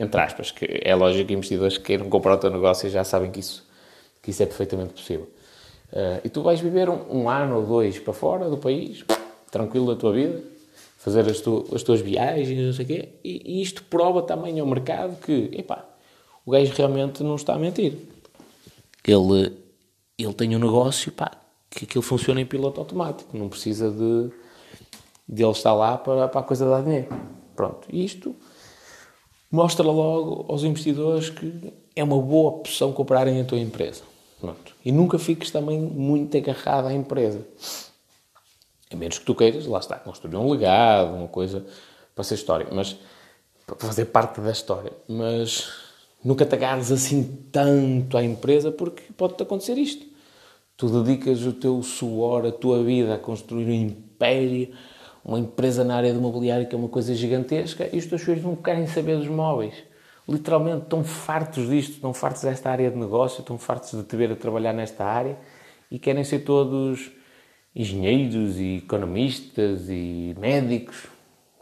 entre 0.00 0.18
aspas, 0.18 0.50
que 0.50 0.80
é 0.82 0.94
lógico 0.94 1.28
que 1.28 1.34
investidores 1.34 1.76
que 1.76 1.84
queiram 1.84 2.08
comprar 2.08 2.34
o 2.34 2.38
teu 2.38 2.50
negócio 2.50 2.88
já 2.88 3.04
sabem 3.04 3.30
que 3.30 3.38
isso, 3.38 3.68
que 4.22 4.30
isso 4.30 4.42
é 4.42 4.46
perfeitamente 4.46 4.94
possível. 4.94 5.28
Uh, 5.92 6.20
e 6.24 6.28
tu 6.30 6.42
vais 6.42 6.58
viver 6.58 6.88
um, 6.88 7.00
um, 7.10 7.28
ano 7.28 7.56
ou 7.56 7.66
dois 7.66 7.98
para 7.98 8.14
fora 8.14 8.48
do 8.48 8.56
país, 8.56 9.04
tranquilo 9.50 9.94
da 9.94 9.98
tua 9.98 10.12
vida, 10.12 10.42
fazer 10.98 11.28
as, 11.28 11.40
tu, 11.40 11.66
as 11.74 11.82
tuas 11.82 12.00
viagens, 12.00 12.66
não 12.66 12.72
sei 12.72 12.84
o 12.84 12.88
quê, 12.88 13.08
e, 13.24 13.58
e, 13.58 13.62
isto 13.62 13.82
prova 13.84 14.22
também 14.22 14.60
ao 14.60 14.66
mercado 14.66 15.16
que, 15.20 15.50
epá, 15.52 15.84
o 16.44 16.50
gajo 16.50 16.72
realmente 16.74 17.22
não 17.22 17.36
está 17.36 17.54
a 17.54 17.58
mentir. 17.58 17.96
Ele, 19.06 19.56
ele 20.18 20.34
tem 20.34 20.54
um 20.54 20.58
negócio, 20.58 21.10
pá, 21.12 21.30
que 21.70 21.84
aquilo 21.84 22.02
funciona 22.02 22.40
em 22.40 22.46
piloto 22.46 22.80
automático, 22.80 23.36
não 23.36 23.48
precisa 23.48 23.90
de, 23.90 24.30
de 25.28 25.42
ele 25.42 25.52
estar 25.52 25.72
lá 25.72 25.96
para, 25.96 26.28
para 26.28 26.40
a 26.40 26.44
coisa 26.44 26.68
dar 26.68 26.82
dinheiro. 26.82 27.08
Pronto, 27.54 27.88
isto 27.92 28.34
mostra 29.50 29.84
logo 29.84 30.46
aos 30.48 30.64
investidores 30.64 31.30
que 31.30 31.72
é 31.96 32.04
uma 32.04 32.20
boa 32.20 32.50
opção 32.50 32.92
comprarem 32.92 33.40
a 33.40 33.44
tua 33.44 33.58
empresa. 33.58 34.02
Pronto. 34.40 34.74
E 34.84 34.90
nunca 34.90 35.18
fiques 35.18 35.50
também 35.50 35.78
muito 35.78 36.36
agarrado 36.36 36.86
à 36.86 36.94
empresa. 36.94 37.46
A 38.92 38.96
menos 38.96 39.18
que 39.18 39.24
tu 39.24 39.34
queiras, 39.34 39.66
lá 39.66 39.78
está, 39.78 39.96
construir 39.96 40.36
um 40.36 40.50
legado, 40.50 41.14
uma 41.14 41.28
coisa 41.28 41.64
para 42.14 42.24
ser 42.24 42.34
história, 42.34 42.66
mas 42.72 42.96
para 43.66 43.76
fazer 43.76 44.06
parte 44.06 44.40
da 44.40 44.50
história. 44.50 44.92
Mas 45.08 45.70
nunca 46.24 46.44
te 46.44 46.54
agarres 46.54 46.90
assim 46.90 47.46
tanto 47.52 48.16
à 48.16 48.24
empresa 48.24 48.72
porque 48.72 49.04
pode-te 49.16 49.42
acontecer 49.42 49.78
isto. 49.78 50.06
Tu 50.76 50.88
dedicas 51.02 51.44
o 51.44 51.52
teu 51.52 51.82
suor, 51.82 52.46
a 52.46 52.52
tua 52.52 52.82
vida 52.82 53.14
a 53.14 53.18
construir 53.18 53.66
um 53.66 53.72
império 53.72 54.74
uma 55.24 55.38
empresa 55.38 55.84
na 55.84 55.96
área 55.96 56.12
de 56.12 56.18
mobiliário 56.18 56.66
que 56.66 56.74
é 56.74 56.78
uma 56.78 56.88
coisa 56.88 57.14
gigantesca 57.14 57.88
e 57.92 57.98
os 57.98 58.06
teus 58.06 58.22
filhos 58.22 58.42
não 58.42 58.56
querem 58.56 58.86
saber 58.86 59.16
dos 59.18 59.28
móveis. 59.28 59.74
Literalmente 60.28 60.84
estão 60.84 61.02
fartos 61.02 61.68
disto, 61.68 61.94
estão 61.94 62.14
fartos 62.14 62.42
desta 62.42 62.70
área 62.70 62.90
de 62.90 62.96
negócio, 62.96 63.40
estão 63.40 63.58
fartos 63.58 63.90
de 63.90 64.02
te 64.04 64.16
ver 64.16 64.30
a 64.32 64.36
trabalhar 64.36 64.72
nesta 64.72 65.04
área 65.04 65.36
e 65.90 65.98
querem 65.98 66.24
ser 66.24 66.40
todos 66.40 67.10
engenheiros 67.74 68.58
e 68.58 68.76
economistas 68.78 69.88
e 69.88 70.34
médicos. 70.38 71.06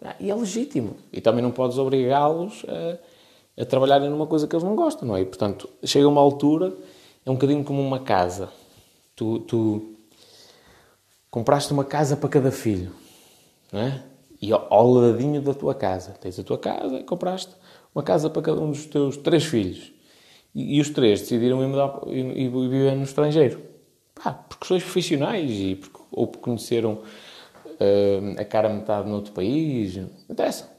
Ah, 0.02 0.14
e 0.20 0.30
é 0.30 0.34
legítimo. 0.34 0.96
E 1.12 1.20
também 1.20 1.42
não 1.42 1.50
podes 1.50 1.78
obrigá-los 1.78 2.64
a, 2.68 3.62
a 3.62 3.64
trabalharem 3.64 4.08
numa 4.08 4.26
coisa 4.26 4.46
que 4.46 4.54
eles 4.54 4.64
não 4.64 4.76
gostam, 4.76 5.08
não 5.08 5.16
é? 5.16 5.22
E, 5.22 5.26
portanto, 5.26 5.68
chega 5.84 6.08
uma 6.08 6.20
altura, 6.20 6.74
é 7.26 7.30
um 7.30 7.34
bocadinho 7.34 7.64
como 7.64 7.80
uma 7.82 8.00
casa. 8.00 8.48
Tu, 9.16 9.40
tu 9.40 9.94
compraste 11.30 11.72
uma 11.72 11.84
casa 11.84 12.16
para 12.16 12.28
cada 12.28 12.50
filho 12.50 12.92
não 13.72 13.80
é? 13.80 14.02
E 14.40 14.52
ao, 14.52 14.66
ao 14.72 14.92
ladinho 14.92 15.40
da 15.42 15.54
tua 15.54 15.74
casa. 15.74 16.12
Tens 16.12 16.38
a 16.38 16.44
tua 16.44 16.58
casa 16.58 17.02
compraste 17.02 17.54
uma 17.94 18.02
casa 18.02 18.30
para 18.30 18.42
cada 18.42 18.60
um 18.60 18.70
dos 18.70 18.86
teus 18.86 19.16
três 19.16 19.44
filhos. 19.44 19.92
E, 20.54 20.76
e 20.76 20.80
os 20.80 20.90
três 20.90 21.20
decidiram 21.20 21.62
ir, 21.62 21.66
mudar, 21.66 22.00
e, 22.06 22.18
e 22.18 22.48
viver 22.48 22.94
no 22.96 23.02
estrangeiro. 23.02 23.60
Pá, 24.14 24.32
porque 24.32 24.66
sois 24.66 24.82
profissionais 24.82 25.50
e 25.50 25.76
porque, 25.76 25.97
ou 26.18 26.26
porque 26.26 26.44
conheceram 26.44 26.94
uh, 26.94 28.40
a 28.40 28.44
cara 28.44 28.68
metade 28.68 29.08
noutro 29.08 29.32
país. 29.32 29.96
Não 29.96 30.08
interessa. 30.30 30.70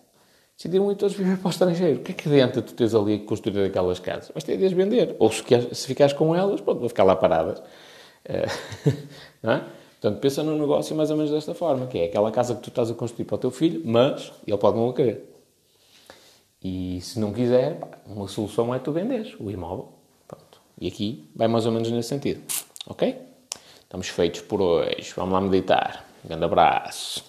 Decidiram 0.55 0.91
ir 0.91 0.95
todos 0.95 1.15
viver 1.15 1.37
para 1.37 1.47
o 1.47 1.51
estrangeiro. 1.51 1.99
O 1.99 2.03
que 2.03 2.11
é 2.11 2.15
que 2.15 2.27
adianta 2.27 2.61
tu 2.61 2.73
teres 2.73 2.93
ali 2.93 3.15
a 3.15 3.19
construir 3.19 3.65
aquelas 3.65 3.99
casas? 3.99 4.29
Mas 4.35 4.43
ter 4.43 4.57
de 4.57 4.65
as 4.65 4.73
vender. 4.73 5.15
Ou 5.17 5.31
se, 5.31 5.43
se 5.73 5.87
ficares 5.87 6.13
com 6.13 6.35
elas, 6.35 6.59
pronto, 6.59 6.79
vão 6.79 6.89
ficar 6.89 7.03
lá 7.03 7.15
paradas. 7.15 7.59
Uh, 7.59 8.91
não 9.41 9.53
é? 9.53 9.63
Portanto, 10.01 10.21
pensa 10.21 10.43
no 10.43 10.57
negócio 10.57 10.95
mais 10.95 11.11
ou 11.11 11.17
menos 11.17 11.31
desta 11.31 11.53
forma, 11.53 11.87
que 11.87 11.97
é 11.97 12.05
aquela 12.05 12.31
casa 12.31 12.55
que 12.55 12.61
tu 12.61 12.69
estás 12.69 12.89
a 12.89 12.93
construir 12.93 13.25
para 13.25 13.35
o 13.35 13.37
teu 13.37 13.51
filho, 13.51 13.81
mas 13.85 14.31
ele 14.47 14.57
pode 14.57 14.77
não 14.77 14.89
a 14.89 14.93
querer. 14.93 15.29
E 16.61 16.99
se 17.01 17.19
não 17.19 17.33
quiser, 17.33 17.79
uma 18.05 18.27
solução 18.27 18.73
é 18.73 18.79
tu 18.79 18.91
venderes 18.91 19.35
o 19.39 19.49
imóvel. 19.49 19.89
Pronto. 20.27 20.61
E 20.79 20.87
aqui 20.87 21.29
vai 21.35 21.47
mais 21.47 21.65
ou 21.65 21.71
menos 21.71 21.89
nesse 21.89 22.09
sentido. 22.09 22.41
Ok? 22.87 23.28
Estamos 23.89 24.07
feitos 24.09 24.41
por 24.41 24.61
hoje. 24.61 25.11
Vamos 25.15 25.33
lá 25.33 25.41
meditar. 25.41 26.05
Um 26.23 26.27
grande 26.27 26.45
abraço. 26.45 27.28